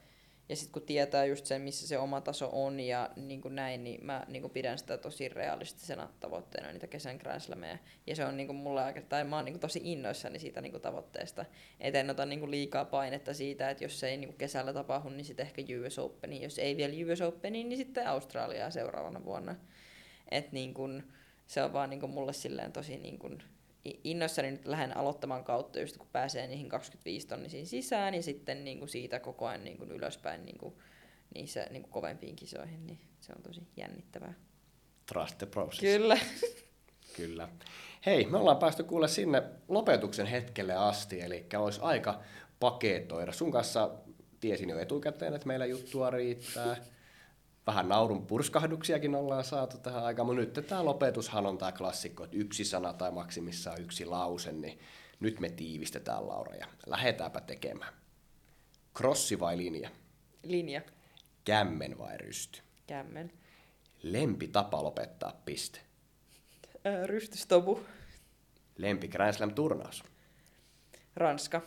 [0.49, 3.83] ja sitten kun tietää just sen, missä se oma taso on ja niin kuin näin,
[3.83, 7.77] niin mä niin kuin pidän sitä tosi realistisena tavoitteena, niitä kesän Grand Slameja.
[8.07, 10.61] Ja se on niin kuin mulle aika, tai mä oon niin kuin tosi innoissani siitä
[10.61, 11.45] niin kuin tavoitteesta.
[11.79, 14.73] Et en ota niin kuin liikaa painetta siitä, että jos se ei niin kuin kesällä
[14.73, 16.41] tapahdu, niin sitten ehkä US Open.
[16.41, 19.55] Jos ei vielä US Open, niin sitten Australiaa seuraavana vuonna.
[20.31, 21.03] Et niin kuin,
[21.47, 23.43] se on vaan niin kuin mulle silleen tosi niin kuin
[24.03, 28.79] innoissani nyt lähden aloittamaan kautta, just kun pääsee niihin 25 tonnisiin sisään ja sitten niin
[28.79, 30.73] kuin siitä koko ajan niin kuin ylöspäin niin kuin
[31.36, 34.33] niissä niin kuin kovempiin kisoihin, niin se on tosi jännittävää.
[35.05, 35.81] Trust the process.
[35.81, 36.17] Kyllä.
[37.17, 37.49] Kyllä.
[38.05, 42.21] Hei, me ollaan päästy kuule sinne lopetuksen hetkelle asti, eli olisi aika
[42.59, 43.31] paketoida.
[43.31, 43.91] Sun kanssa
[44.39, 46.77] tiesin jo etukäteen, että meillä juttua riittää
[47.68, 52.38] vähän naurun purskahduksiakin ollaan saatu tähän aikaan, mutta nyt tämä lopetushan on tämä klassikko, että
[52.38, 54.80] yksi sana tai maksimissaan yksi lause, niin
[55.20, 57.93] nyt me tiivistetään Laura ja lähdetäänpä tekemään.
[58.93, 59.89] Krossi vai linja?
[60.43, 60.82] Linja.
[61.45, 62.61] Kämmen vai rysty?
[62.88, 63.32] Kämmen.
[64.03, 65.80] Lempi tapa lopettaa piste?
[66.84, 67.80] Ää, rystystobu.
[68.78, 70.03] Lempi Grand Slam-turnaus?
[71.16, 71.61] Ranska.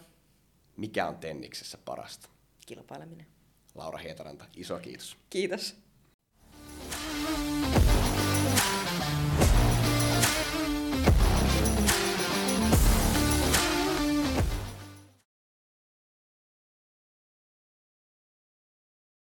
[0.77, 2.29] Mikä on tenniksessä parasta?
[2.67, 3.27] Kilpaileminen.
[3.75, 5.17] Laura Hietaranta, iso kiitos.
[5.31, 5.88] Kiitos.